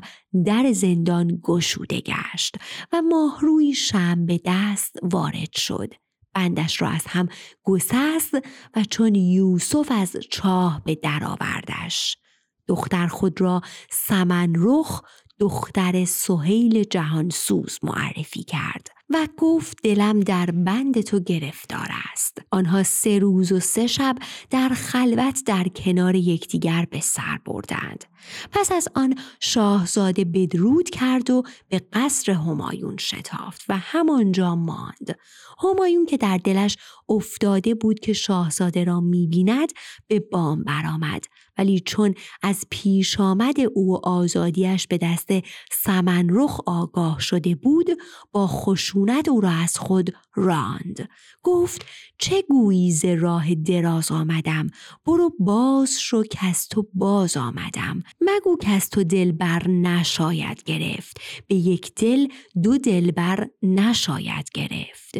در 0.45 0.71
زندان 0.71 1.39
گشوده 1.43 2.01
گشت 2.01 2.55
و 2.93 3.01
ماهروی 3.01 3.73
شم 3.73 4.25
به 4.25 4.41
دست 4.45 4.95
وارد 5.03 5.55
شد. 5.55 5.93
بندش 6.33 6.81
را 6.81 6.89
از 6.89 7.05
هم 7.07 7.29
گسست 7.63 8.33
و 8.75 8.83
چون 8.89 9.15
یوسف 9.15 9.91
از 9.91 10.15
چاه 10.31 10.81
به 10.85 10.95
در 10.95 11.23
آوردش. 11.23 12.17
دختر 12.67 13.07
خود 13.07 13.41
را 13.41 13.61
سمن 13.91 14.53
رخ 14.57 15.01
دختر 15.39 16.05
سهیل 16.05 16.83
جهانسوز 16.83 17.79
معرفی 17.83 18.43
کرد 18.43 18.87
و 19.09 19.27
گفت 19.37 19.77
دلم 19.83 20.19
در 20.19 20.45
بند 20.45 21.01
تو 21.01 21.19
گرفتار 21.19 21.87
است. 22.13 22.37
آنها 22.51 22.83
سه 22.83 23.19
روز 23.19 23.51
و 23.51 23.59
سه 23.59 23.87
شب 23.87 24.15
در 24.49 24.69
خلوت 24.69 25.43
در 25.45 25.67
کنار 25.67 26.15
یکدیگر 26.15 26.87
به 26.91 26.99
سر 26.99 27.39
بردند. 27.45 28.05
پس 28.51 28.71
از 28.71 28.87
آن 28.95 29.15
شاهزاده 29.39 30.25
بدرود 30.25 30.89
کرد 30.89 31.29
و 31.29 31.43
به 31.69 31.81
قصر 31.93 32.31
همایون 32.31 32.97
شتافت 32.97 33.61
و 33.69 33.77
همانجا 33.77 34.55
ماند. 34.55 35.17
همایون 35.63 36.05
که 36.05 36.17
در 36.17 36.37
دلش 36.37 36.77
افتاده 37.09 37.75
بود 37.75 37.99
که 37.99 38.13
شاهزاده 38.13 38.83
را 38.83 39.01
می‌بیند 39.01 39.69
به 40.07 40.19
بام 40.19 40.63
برآمد. 40.63 41.23
ولی 41.57 41.79
چون 41.79 42.13
از 42.41 42.65
پیش 42.69 43.19
آمد 43.19 43.55
او 43.73 43.93
و 43.93 43.99
آزادیش 44.03 44.87
به 44.87 44.97
دست 44.97 45.29
سمنرخ 45.71 46.59
آگاه 46.65 47.19
شده 47.19 47.55
بود 47.55 47.87
با 48.31 48.47
خوش 48.47 48.92
خشونت 48.93 49.27
او 49.29 49.41
را 49.41 49.49
از 49.49 49.77
خود 49.77 50.13
راند. 50.35 51.09
گفت 51.43 51.85
چه 52.17 52.43
گویی 52.49 53.15
راه 53.15 53.55
دراز 53.55 54.11
آمدم؟ 54.11 54.67
برو 55.05 55.31
باز 55.39 55.99
شو 55.99 56.23
که 56.23 56.45
از 56.45 56.67
تو 56.67 56.87
باز 56.93 57.37
آمدم. 57.37 58.03
مگو 58.21 58.57
که 58.57 58.69
از 58.69 58.89
تو 58.89 59.03
دلبر 59.03 59.67
نشاید 59.67 60.63
گرفت. 60.63 61.17
به 61.47 61.55
یک 61.55 61.95
دل 61.95 62.27
دو 62.63 62.77
دلبر 62.77 63.49
نشاید 63.63 64.49
گرفت. 64.53 65.17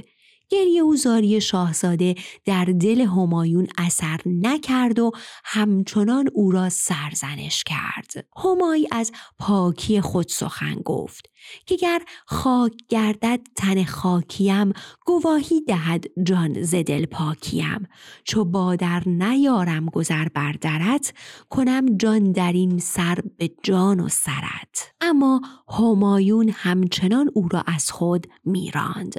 گریه 0.49 0.83
و 0.83 0.95
زاری 0.95 1.41
شاهزاده 1.41 2.15
در 2.45 2.65
دل 2.65 3.01
همایون 3.01 3.67
اثر 3.77 4.19
نکرد 4.25 4.99
و 4.99 5.11
همچنان 5.43 6.29
او 6.33 6.51
را 6.51 6.69
سرزنش 6.69 7.63
کرد. 7.63 8.27
همای 8.43 8.87
از 8.91 9.11
پاکی 9.39 10.01
خود 10.01 10.27
سخن 10.27 10.75
گفت. 10.75 11.32
که 11.65 11.75
گر 11.75 12.01
خاک 12.25 12.73
گردد 12.89 13.39
تن 13.55 13.83
خاکیم 13.83 14.73
گواهی 15.05 15.61
دهد 15.61 16.05
جان 16.23 16.63
ز 16.63 16.75
دل 16.75 17.05
پاکیم. 17.05 17.87
چو 18.23 18.45
بادر 18.45 19.09
نیارم 19.09 19.85
گذر 19.85 20.27
بر 20.27 20.51
درت 20.51 21.13
کنم 21.49 21.97
جان 21.97 22.31
در 22.31 22.53
این 22.53 22.77
سر 22.77 23.19
به 23.37 23.51
جان 23.63 23.99
و 23.99 24.09
سرت. 24.09 24.93
اما 25.01 25.41
همایون 25.69 26.49
همچنان 26.49 27.29
او 27.33 27.47
را 27.51 27.63
از 27.67 27.91
خود 27.91 28.27
میراند. 28.43 29.15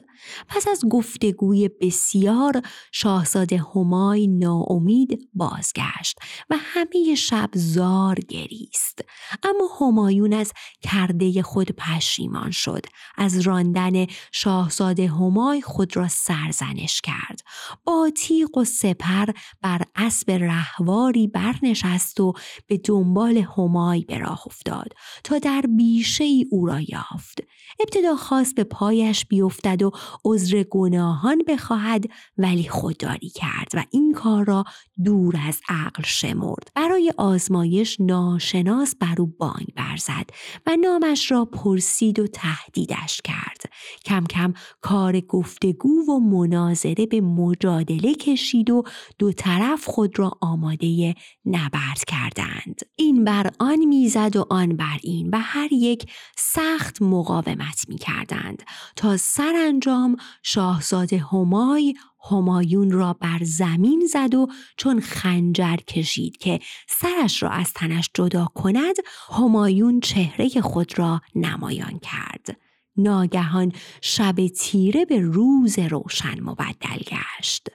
پس 0.48 0.68
از 0.68 0.84
گفتگوی 0.90 1.68
بسیار 1.68 2.62
شاهزاده 2.92 3.62
همای 3.74 4.26
ناامید 4.26 5.28
بازگشت 5.34 6.18
و 6.50 6.56
همه 6.58 7.14
شب 7.14 7.50
زار 7.54 8.14
گریست. 8.14 9.00
اما 9.42 9.68
همایون 9.80 10.32
از 10.32 10.52
کرده 10.82 11.42
خود 11.42 11.70
پش 11.70 12.13
پشیمان 12.14 12.50
شد. 12.50 12.86
از 13.16 13.40
راندن 13.40 14.06
شاهزاده 14.32 15.08
همای 15.08 15.62
خود 15.62 15.96
را 15.96 16.08
سرزنش 16.08 17.00
کرد. 17.00 17.40
با 17.84 18.10
تیغ 18.16 18.58
و 18.58 18.64
سپر 18.64 19.26
بر 19.62 19.82
اسب 19.94 20.30
رهواری 20.30 21.26
برنشست 21.26 22.20
و 22.20 22.32
به 22.66 22.78
دنبال 22.84 23.36
همای 23.36 24.04
به 24.04 24.18
راه 24.18 24.42
افتاد 24.46 24.92
تا 25.24 25.38
در 25.38 25.64
بیشه 25.76 26.24
ای 26.24 26.46
او 26.50 26.66
را 26.66 26.80
یافت. 26.80 27.40
ابتدا 27.80 28.16
خواست 28.16 28.54
به 28.54 28.64
پایش 28.64 29.26
بیفتد 29.26 29.82
و 29.82 29.90
عذر 30.24 30.62
گناهان 30.70 31.42
بخواهد 31.48 32.04
ولی 32.38 32.68
خودداری 32.68 33.28
کرد 33.28 33.70
و 33.74 33.84
این 33.90 34.12
کار 34.12 34.44
را 34.44 34.64
دور 35.04 35.34
از 35.48 35.60
عقل 35.68 36.02
شمرد. 36.02 36.70
برای 36.74 37.12
آزمایش 37.16 37.96
ناشناس 38.00 38.94
بر 39.00 39.14
او 39.18 39.26
بانگ 39.26 39.66
برزد 39.76 40.30
و 40.66 40.76
نامش 40.76 41.30
را 41.30 41.44
پرسید 41.44 42.03
و 42.12 42.26
تهدیدش 42.26 43.20
کرد. 43.24 43.72
کم 44.04 44.24
کم 44.24 44.54
کار 44.80 45.20
گفتگو 45.20 45.88
و 45.88 46.18
مناظره 46.18 47.06
به 47.06 47.20
مجادله 47.20 48.14
کشید 48.14 48.70
و 48.70 48.82
دو 49.18 49.32
طرف 49.32 49.84
خود 49.84 50.18
را 50.18 50.32
آماده 50.40 51.14
نبرد 51.46 52.04
کردند. 52.06 52.80
این 52.96 53.24
بر 53.24 53.50
آن 53.58 53.84
می‌زد 53.84 54.36
و 54.36 54.46
آن 54.50 54.76
بر 54.76 54.98
این 55.02 55.30
و 55.32 55.38
هر 55.40 55.72
یک 55.72 56.12
سخت 56.36 57.02
مقاومت 57.02 57.84
می 57.88 57.98
کردند 57.98 58.62
تا 58.96 59.16
سرانجام 59.16 60.16
شاهزاده 60.42 61.24
همای 61.32 61.94
همایون 62.30 62.90
را 62.90 63.12
بر 63.12 63.38
زمین 63.42 64.06
زد 64.12 64.34
و 64.34 64.46
چون 64.76 65.00
خنجر 65.00 65.76
کشید 65.76 66.36
که 66.36 66.60
سرش 66.88 67.42
را 67.42 67.48
از 67.50 67.72
تنش 67.72 68.10
جدا 68.14 68.48
کند 68.54 68.96
همایون 69.30 70.00
چهره 70.00 70.48
خود 70.60 70.98
را 70.98 71.20
نمایان 71.34 71.98
کرد. 71.98 72.56
ناگهان 72.96 73.72
شب 74.00 74.46
تیره 74.46 75.04
به 75.04 75.20
روز 75.20 75.78
روشن 75.78 76.40
مبدل 76.40 76.98
گشت. 77.06 77.68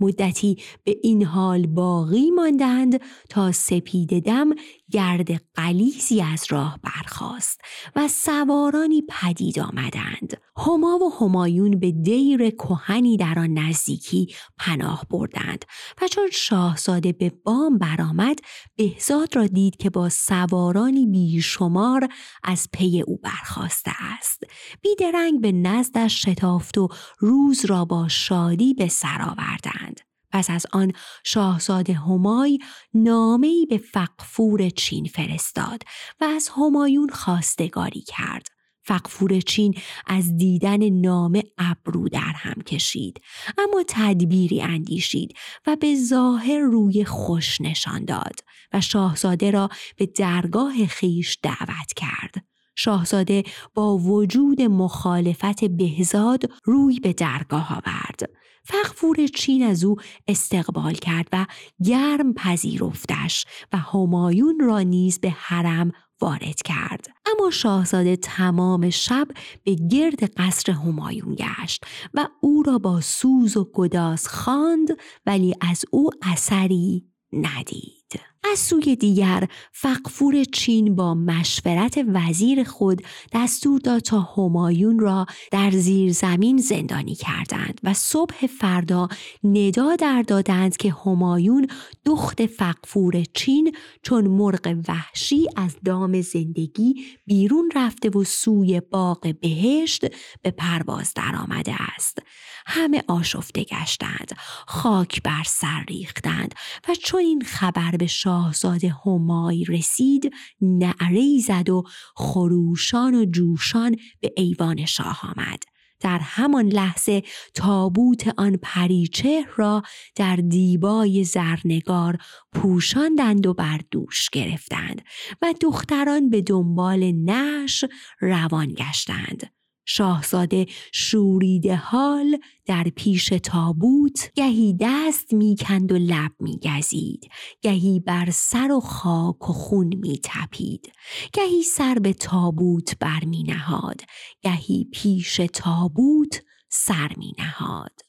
مدتی 0.00 0.56
به 0.84 0.96
این 1.02 1.24
حال 1.24 1.66
باقی 1.66 2.30
ماندند 2.30 3.00
تا 3.28 3.52
سپید 3.52 4.24
دم 4.24 4.50
گرد 4.90 5.30
قلیزی 5.54 6.22
از 6.22 6.46
راه 6.48 6.78
برخاست 6.82 7.60
و 7.96 8.08
سوارانی 8.08 9.02
پدید 9.08 9.58
آمدند. 9.58 10.43
هما 10.56 10.98
و 10.98 11.24
همایون 11.24 11.78
به 11.80 11.92
دیر 11.92 12.50
کهنی 12.50 13.16
در 13.16 13.38
آن 13.38 13.58
نزدیکی 13.58 14.34
پناه 14.58 15.06
بردند 15.10 15.64
و 16.02 16.08
چون 16.08 16.30
شاهزاده 16.32 17.12
به 17.12 17.32
بام 17.44 17.78
برآمد 17.78 18.38
بهزاد 18.76 19.36
را 19.36 19.46
دید 19.46 19.76
که 19.76 19.90
با 19.90 20.08
سوارانی 20.08 21.06
بیشمار 21.06 22.08
از 22.44 22.68
پی 22.72 23.02
او 23.06 23.16
برخواسته 23.16 23.92
است 24.18 24.42
بیدرنگ 24.82 25.40
به 25.40 25.52
نزدش 25.52 26.22
شتافت 26.22 26.78
و 26.78 26.88
روز 27.18 27.64
را 27.64 27.84
با 27.84 28.08
شادی 28.08 28.74
به 28.74 28.88
سر 28.88 29.22
آوردند 29.22 30.00
پس 30.34 30.50
از 30.50 30.66
آن 30.72 30.92
شاهزاده 31.24 31.92
همای 31.92 32.58
نامهای 32.94 33.66
به 33.70 33.78
فقفور 33.78 34.68
چین 34.68 35.04
فرستاد 35.04 35.82
و 36.20 36.24
از 36.24 36.48
همایون 36.56 37.08
خواستگاری 37.08 38.00
کرد. 38.00 38.53
فقفور 38.84 39.40
چین 39.40 39.74
از 40.06 40.36
دیدن 40.36 40.88
نامه 40.88 41.42
ابرو 41.58 42.08
در 42.08 42.32
هم 42.34 42.62
کشید 42.62 43.20
اما 43.58 43.84
تدبیری 43.88 44.62
اندیشید 44.62 45.36
و 45.66 45.76
به 45.76 45.94
ظاهر 45.94 46.58
روی 46.58 47.04
خوش 47.04 47.60
نشان 47.60 48.04
داد 48.04 48.40
و 48.72 48.80
شاهزاده 48.80 49.50
را 49.50 49.68
به 49.96 50.06
درگاه 50.06 50.86
خیش 50.86 51.38
دعوت 51.42 51.92
کرد. 51.96 52.44
شاهزاده 52.76 53.42
با 53.74 53.98
وجود 53.98 54.62
مخالفت 54.62 55.64
بهزاد 55.64 56.42
روی 56.64 57.00
به 57.00 57.12
درگاه 57.12 57.72
آورد 57.72 58.30
فقفور 58.64 59.26
چین 59.26 59.62
از 59.62 59.84
او 59.84 59.96
استقبال 60.28 60.94
کرد 60.94 61.28
و 61.32 61.46
گرم 61.84 62.34
پذیرفتش 62.34 63.44
و 63.72 63.76
همایون 63.76 64.60
را 64.60 64.80
نیز 64.80 65.20
به 65.20 65.30
حرم 65.30 65.92
وارد 66.24 66.62
کرد. 66.64 67.06
اما 67.26 67.50
شاهزاده 67.50 68.16
تمام 68.16 68.90
شب 68.90 69.28
به 69.64 69.74
گرد 69.74 70.24
قصر 70.24 70.72
همایون 70.72 71.34
گشت 71.34 71.84
و 72.14 72.28
او 72.40 72.62
را 72.62 72.78
با 72.78 73.00
سوز 73.00 73.56
و 73.56 73.70
گداز 73.74 74.28
خواند 74.28 74.88
ولی 75.26 75.54
از 75.60 75.84
او 75.90 76.10
اثری 76.22 77.04
ندید. 77.32 78.33
از 78.52 78.58
سوی 78.58 78.96
دیگر 78.96 79.48
فقفور 79.72 80.44
چین 80.44 80.96
با 80.96 81.14
مشورت 81.14 81.98
وزیر 82.08 82.64
خود 82.64 83.02
دستور 83.32 83.80
داد 83.80 84.02
تا 84.02 84.20
همایون 84.20 84.98
را 84.98 85.26
در 85.50 85.70
زیر 85.70 86.12
زمین 86.12 86.58
زندانی 86.58 87.14
کردند 87.14 87.80
و 87.84 87.94
صبح 87.94 88.46
فردا 88.46 89.08
ندا 89.44 89.96
در 89.96 90.22
دادند 90.22 90.76
که 90.76 90.94
همایون 91.06 91.66
دخت 92.06 92.46
فقفور 92.46 93.24
چین 93.34 93.76
چون 94.02 94.26
مرغ 94.26 94.76
وحشی 94.88 95.46
از 95.56 95.76
دام 95.84 96.20
زندگی 96.20 96.94
بیرون 97.26 97.70
رفته 97.76 98.10
و 98.10 98.24
سوی 98.24 98.80
باغ 98.80 99.34
بهشت 99.40 100.06
به 100.42 100.50
پرواز 100.50 101.12
درآمده 101.14 101.74
است. 101.96 102.18
همه 102.66 103.04
آشفته 103.08 103.64
گشتند 103.64 104.32
خاک 104.66 105.22
بر 105.22 105.42
سر 105.46 105.84
ریختند 105.88 106.54
و 106.88 106.94
چون 106.94 107.20
این 107.20 107.42
خبر 107.42 107.90
به 107.90 108.06
شاهزاده 108.34 108.94
همای 109.06 109.64
رسید 109.64 110.34
نعره 110.60 111.38
زد 111.38 111.70
و 111.70 111.82
خروشان 112.16 113.14
و 113.14 113.24
جوشان 113.24 113.96
به 114.20 114.32
ایوان 114.36 114.84
شاه 114.84 115.20
آمد. 115.22 115.62
در 116.00 116.18
همان 116.18 116.66
لحظه 116.66 117.22
تابوت 117.54 118.34
آن 118.36 118.58
پریچه 118.62 119.44
را 119.56 119.82
در 120.14 120.36
دیبای 120.36 121.24
زرنگار 121.24 122.18
پوشاندند 122.52 123.46
و 123.46 123.54
بر 123.54 123.80
دوش 123.90 124.30
گرفتند 124.30 125.02
و 125.42 125.54
دختران 125.60 126.30
به 126.30 126.42
دنبال 126.42 127.12
نش 127.12 127.84
روان 128.20 128.74
گشتند. 128.74 129.50
شاهزاده 129.84 130.66
شوریده 130.92 131.76
حال 131.76 132.38
در 132.66 132.84
پیش 132.96 133.26
تابوت 133.26 134.32
گهی 134.34 134.76
دست 134.80 135.32
می‌کند 135.34 135.92
و 135.92 135.96
لب 135.98 136.32
میگزید. 136.40 137.28
گهی 137.62 138.00
بر 138.00 138.30
سر 138.30 138.72
و 138.72 138.80
خاک 138.80 139.50
و 139.50 139.52
خون 139.52 139.94
میتپید. 139.96 140.92
گهی 141.32 141.62
سر 141.62 141.94
به 141.94 142.12
تابوت 142.12 142.98
بر 143.00 143.24
می 143.24 143.42
نهاد 143.42 144.00
گهی 144.42 144.88
پیش 144.92 145.40
تابوت 145.52 146.42
سر 146.68 147.12
می 147.16 147.32
نهاد 147.38 148.00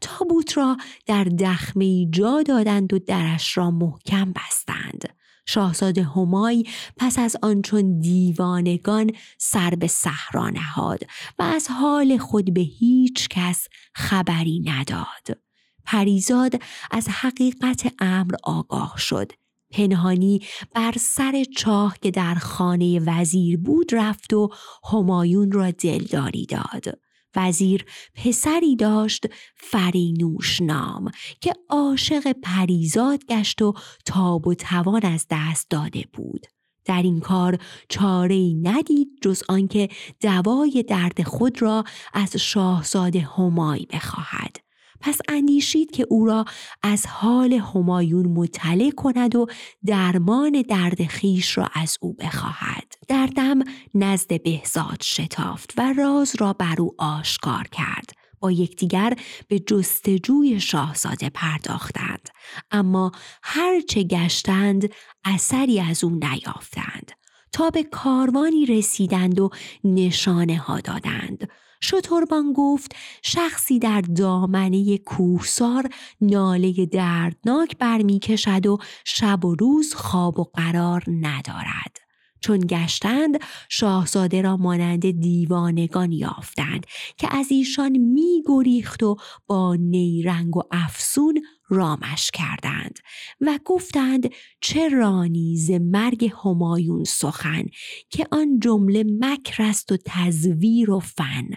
تابوت 0.00 0.56
را 0.56 0.76
در 1.06 1.24
دخمه 1.24 2.06
جا 2.10 2.42
دادند 2.42 2.92
و 2.92 2.98
درش 2.98 3.56
را 3.56 3.70
محکم 3.70 4.32
بستند. 4.32 5.19
شاهزاده 5.50 6.02
همای 6.02 6.64
پس 6.96 7.18
از 7.18 7.36
آن 7.42 7.62
چون 7.62 8.00
دیوانگان 8.00 9.10
سر 9.38 9.70
به 9.70 9.86
صحرا 9.86 10.50
نهاد 10.50 11.00
و 11.38 11.42
از 11.42 11.68
حال 11.70 12.18
خود 12.18 12.54
به 12.54 12.60
هیچ 12.60 13.28
کس 13.28 13.68
خبری 13.94 14.62
نداد. 14.64 15.38
پریزاد 15.84 16.62
از 16.90 17.08
حقیقت 17.08 17.92
امر 17.98 18.34
آگاه 18.42 18.94
شد. 18.98 19.32
پنهانی 19.70 20.40
بر 20.74 20.94
سر 21.00 21.44
چاه 21.56 21.96
که 22.02 22.10
در 22.10 22.34
خانه 22.34 23.00
وزیر 23.06 23.56
بود 23.58 23.94
رفت 23.94 24.32
و 24.32 24.48
همایون 24.92 25.52
را 25.52 25.70
دلداری 25.70 26.46
داد. 26.46 26.98
وزیر 27.36 27.84
پسری 28.14 28.76
داشت 28.76 29.26
فرینوش 29.56 30.60
نام 30.60 31.10
که 31.40 31.52
عاشق 31.68 32.32
پریزاد 32.42 33.24
گشت 33.24 33.62
و 33.62 33.74
تاب 34.04 34.46
و 34.46 34.54
توان 34.54 35.02
از 35.02 35.26
دست 35.30 35.70
داده 35.70 36.04
بود. 36.12 36.46
در 36.84 37.02
این 37.02 37.20
کار 37.20 37.58
چاره 37.88 38.34
ای 38.34 38.54
ندید 38.54 39.08
جز 39.22 39.42
آنکه 39.48 39.88
دوای 40.20 40.84
درد 40.88 41.22
خود 41.22 41.62
را 41.62 41.84
از 42.12 42.36
شاهزاده 42.36 43.20
همای 43.20 43.86
بخواهد. 43.92 44.69
پس 45.00 45.18
اندیشید 45.28 45.90
که 45.90 46.06
او 46.10 46.26
را 46.26 46.44
از 46.82 47.06
حال 47.06 47.52
همایون 47.52 48.26
مطلع 48.26 48.90
کند 48.90 49.36
و 49.36 49.46
درمان 49.86 50.62
درد 50.68 51.04
خیش 51.06 51.58
را 51.58 51.68
از 51.74 51.96
او 52.00 52.12
بخواهد. 52.12 52.94
در 53.08 53.26
دم 53.26 53.58
نزد 53.94 54.42
بهزاد 54.42 55.02
شتافت 55.02 55.74
و 55.76 55.92
راز 55.92 56.36
را 56.38 56.52
بر 56.52 56.76
او 56.78 56.94
آشکار 56.98 57.68
کرد. 57.72 58.10
با 58.40 58.52
یکدیگر 58.52 59.16
به 59.48 59.58
جستجوی 59.58 60.60
شاهزاده 60.60 61.30
پرداختند 61.30 62.28
اما 62.70 63.12
هرچه 63.42 64.02
گشتند 64.02 64.88
اثری 65.24 65.80
از 65.80 66.04
او 66.04 66.10
نیافتند 66.10 67.12
تا 67.52 67.70
به 67.70 67.82
کاروانی 67.82 68.66
رسیدند 68.66 69.40
و 69.40 69.50
نشانه 69.84 70.56
ها 70.56 70.80
دادند 70.80 71.48
شتربان 71.82 72.52
گفت 72.52 72.96
شخصی 73.22 73.78
در 73.78 74.00
دامنه 74.00 74.98
کوهسار 74.98 75.88
ناله 76.20 76.86
دردناک 76.86 77.78
برمی 77.78 78.18
کشد 78.18 78.66
و 78.66 78.78
شب 79.04 79.44
و 79.44 79.54
روز 79.54 79.94
خواب 79.94 80.38
و 80.38 80.44
قرار 80.44 81.04
ندارد. 81.20 82.10
چون 82.40 82.58
گشتند 82.58 83.38
شاهزاده 83.68 84.42
را 84.42 84.56
مانند 84.56 85.10
دیوانگان 85.20 86.12
یافتند 86.12 86.86
که 87.16 87.36
از 87.36 87.46
ایشان 87.50 87.98
می 87.98 88.42
گریخت 88.46 89.02
و 89.02 89.16
با 89.46 89.74
نیرنگ 89.74 90.56
و 90.56 90.62
افسون 90.70 91.39
رامش 91.70 92.30
کردند 92.34 92.98
و 93.40 93.58
گفتند 93.64 94.30
چه 94.60 94.88
رانی 94.88 95.56
ز 95.56 95.70
مرگ 95.70 96.32
همایون 96.44 97.04
سخن 97.04 97.64
که 98.10 98.26
آن 98.30 98.58
جمله 98.58 99.04
مکر 99.20 99.62
است 99.62 99.92
و 99.92 99.96
تزویر 100.04 100.90
و 100.90 101.00
فن. 101.00 101.48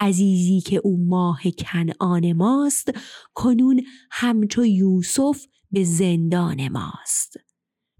عزیزی 0.00 0.60
که 0.60 0.80
او 0.84 1.06
ماه 1.08 1.40
کنعان 1.58 2.32
ماست 2.32 2.90
کنون 3.34 3.82
همچو 4.10 4.64
یوسف 4.64 5.46
به 5.72 5.84
زندان 5.84 6.68
ماست. 6.68 7.45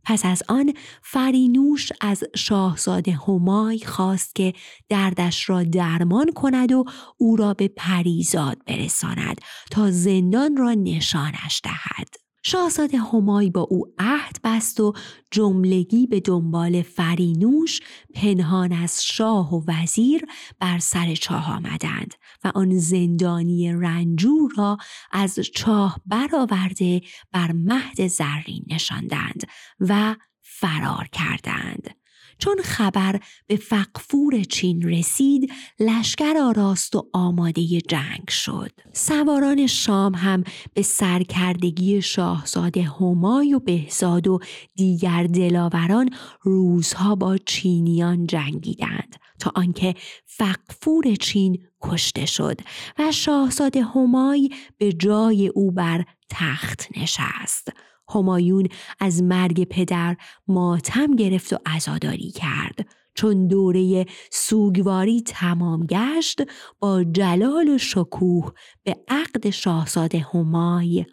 پس 0.06 0.24
از 0.24 0.42
آن 0.48 0.72
فرینوش 1.02 1.92
از 2.00 2.24
شاهزاده 2.36 3.12
همای 3.12 3.78
خواست 3.78 4.34
که 4.34 4.52
دردش 4.88 5.48
را 5.48 5.62
درمان 5.62 6.32
کند 6.32 6.72
و 6.72 6.84
او 7.16 7.36
را 7.36 7.54
به 7.54 7.68
پریزاد 7.68 8.58
برساند 8.66 9.40
تا 9.70 9.90
زندان 9.90 10.56
را 10.56 10.72
نشانش 10.72 11.60
دهد. 11.64 12.25
شاهزاده 12.48 12.98
همای 12.98 13.50
با 13.50 13.60
او 13.60 13.94
عهد 13.98 14.36
بست 14.44 14.80
و 14.80 14.92
جملگی 15.30 16.06
به 16.06 16.20
دنبال 16.20 16.82
فرینوش 16.82 17.80
پنهان 18.14 18.72
از 18.72 19.04
شاه 19.04 19.54
و 19.54 19.62
وزیر 19.68 20.22
بر 20.60 20.78
سر 20.78 21.14
چاه 21.14 21.56
آمدند 21.56 22.14
و 22.44 22.52
آن 22.54 22.78
زندانی 22.78 23.72
رنجور 23.72 24.52
را 24.56 24.76
از 25.12 25.38
چاه 25.54 26.00
برآورده 26.06 27.00
بر 27.32 27.52
مهد 27.52 28.06
زرین 28.06 28.64
نشاندند 28.66 29.42
و 29.80 30.16
فرار 30.42 31.08
کردند. 31.12 31.96
چون 32.38 32.56
خبر 32.64 33.20
به 33.46 33.56
فقفور 33.56 34.42
چین 34.42 34.82
رسید 34.88 35.52
لشکر 35.80 36.34
آراست 36.42 36.96
و 36.96 37.10
آماده 37.12 37.62
جنگ 37.80 38.28
شد. 38.28 38.70
سواران 38.92 39.66
شام 39.66 40.14
هم 40.14 40.44
به 40.74 40.82
سرکردگی 40.82 42.02
شاهزاده 42.02 42.82
همای 42.82 43.54
و 43.54 43.58
بهزاد 43.58 44.28
و 44.28 44.38
دیگر 44.74 45.22
دلاوران 45.22 46.10
روزها 46.42 47.14
با 47.14 47.38
چینیان 47.38 48.26
جنگیدند 48.26 49.16
تا 49.38 49.52
آنکه 49.54 49.94
فقفور 50.26 51.14
چین 51.14 51.58
کشته 51.82 52.26
شد 52.26 52.60
و 52.98 53.12
شاهزاده 53.12 53.84
همای 53.84 54.50
به 54.78 54.92
جای 54.92 55.48
او 55.48 55.70
بر 55.70 56.04
تخت 56.30 56.88
نشست. 56.96 57.68
همایون 58.14 58.68
از 59.00 59.22
مرگ 59.22 59.64
پدر 59.64 60.16
ماتم 60.48 61.16
گرفت 61.16 61.52
و 61.52 61.58
عزاداری 61.66 62.30
کرد 62.30 62.88
چون 63.14 63.46
دوره 63.46 64.06
سوگواری 64.30 65.22
تمام 65.22 65.86
گشت 65.86 66.42
با 66.78 67.04
جلال 67.04 67.68
و 67.68 67.78
شکوه 67.78 68.52
به 68.84 68.96
عقد 69.08 69.50
شاهزاده 69.50 70.26
همای 70.34 71.06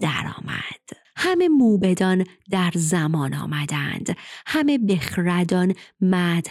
درآمد. 0.00 1.07
همه 1.20 1.48
موبدان 1.48 2.24
در 2.50 2.70
زمان 2.74 3.34
آمدند. 3.34 4.16
همه 4.46 4.78
بخردان 4.78 5.74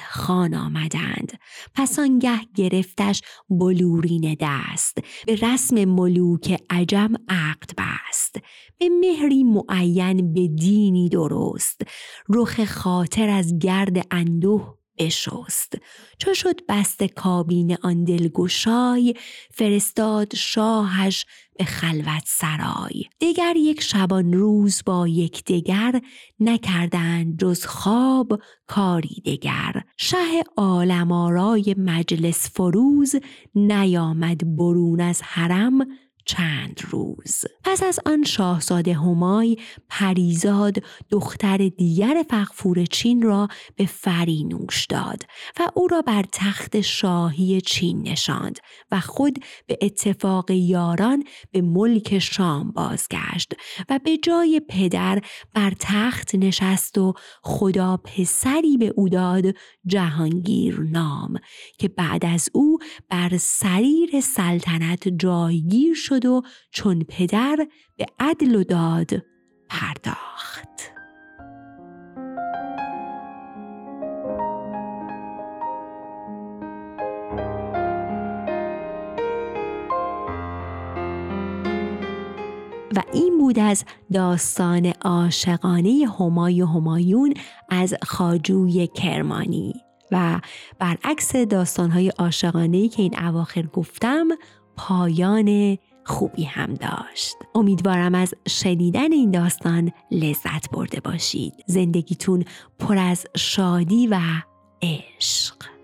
خان 0.09 0.53
آمدند. 0.53 1.39
پس 1.73 1.99
آنگه 1.99 2.39
گرفتش 2.55 3.21
بلورین 3.49 4.37
دست. 4.39 4.97
به 5.25 5.35
رسم 5.35 5.85
ملوک 5.85 6.63
عجم 6.69 7.13
عقد 7.29 7.71
بست. 7.77 8.35
به 8.79 8.89
مهری 8.89 9.43
معین 9.43 10.33
به 10.33 10.47
دینی 10.47 11.09
درست. 11.09 11.81
رخ 12.29 12.65
خاطر 12.65 13.29
از 13.29 13.59
گرد 13.59 14.07
اندوه 14.11 14.77
بشست. 14.99 15.75
چو 16.19 16.33
شد 16.33 16.65
بست 16.69 17.03
کابین 17.03 17.77
آن 17.81 18.03
دلگشای 18.03 19.13
فرستاد 19.51 20.35
شاهش 20.35 21.25
به 21.57 21.65
خلوت 21.65 22.23
سرای. 22.25 23.03
دگر 23.21 23.55
یک 23.55 23.81
شبان 23.81 24.33
روز 24.33 24.81
با 24.85 25.07
یک 25.07 25.43
دگر 25.43 26.01
نکردند 26.39 27.39
جز 27.39 27.65
خواب 27.65 28.41
کاری 28.67 29.21
دگر. 29.25 29.83
شه 29.97 30.43
عالم 30.57 31.11
آرای 31.11 31.75
مجلس 31.77 32.49
فروز 32.49 33.15
نیامد 33.55 34.55
برون 34.57 35.01
از 35.01 35.21
حرم 35.21 35.87
چند 36.27 36.81
روز. 36.89 37.45
پس 37.63 37.83
از 37.83 37.99
آن 38.05 38.23
شاهزاده 38.23 38.93
همای 38.93 39.57
پریزاد 39.89 40.75
دختر 41.09 41.57
دیگر 41.57 42.25
فقفور 42.29 42.85
چین 42.85 43.21
را 43.21 43.47
به 43.75 43.85
فرینوش 43.85 44.85
داد 44.85 45.23
و 45.59 45.71
او 45.73 45.87
را 45.87 46.01
بر 46.01 46.25
تخت 46.31 46.81
شاهی 46.81 47.61
چین 47.61 48.07
نشاند 48.07 48.59
و 48.91 48.99
خود 48.99 49.39
به 49.67 49.77
اتفاق 49.81 50.51
یاران 50.51 51.23
به 51.51 51.61
ملک 51.61 52.19
شام 52.19 52.71
بازگشت 52.71 53.53
و 53.89 53.99
به 54.03 54.17
جای 54.17 54.61
پدر 54.69 55.21
بر 55.53 55.73
تخت 55.79 56.35
نشست 56.35 56.97
و 56.97 57.13
خدا 57.43 57.97
پسری 57.97 58.77
به 58.77 58.93
او 58.95 59.09
داد 59.09 59.43
جهانگیر 59.85 60.79
نام 60.79 61.37
که 61.79 61.87
بعد 61.87 62.25
از 62.25 62.49
او 62.53 62.77
بر 63.09 63.37
سریر 63.37 64.21
سلطنت 64.21 65.07
جایگیر 65.07 65.93
شد 65.93 66.16
و 66.25 66.41
چون 66.71 67.03
پدر 67.03 67.67
به 67.97 68.05
عدل 68.19 68.55
و 68.55 68.63
داد 68.63 69.09
پرداخت. 69.69 70.67
و 82.95 83.03
این 83.13 83.37
بود 83.37 83.59
از 83.59 83.85
داستان 84.13 84.85
عاشقانه 84.85 86.05
همای 86.19 86.61
همایون 86.61 87.33
از 87.69 87.95
خاجوی 88.03 88.87
کرمانی. 88.87 89.73
و 90.11 90.41
برعکس 90.79 91.35
داستانهای 91.35 92.09
عاشقانه 92.09 92.87
که 92.87 93.01
این 93.01 93.19
اواخر 93.19 93.61
گفتم 93.61 94.27
پایان 94.77 95.77
خوبی 96.07 96.43
هم 96.43 96.73
داشت. 96.73 97.35
امیدوارم 97.55 98.15
از 98.15 98.33
شنیدن 98.47 99.11
این 99.11 99.31
داستان 99.31 99.91
لذت 100.11 100.69
برده 100.71 100.99
باشید. 100.99 101.53
زندگیتون 101.65 102.43
پر 102.79 102.97
از 102.97 103.25
شادی 103.37 104.07
و 104.07 104.19
عشق. 104.81 105.76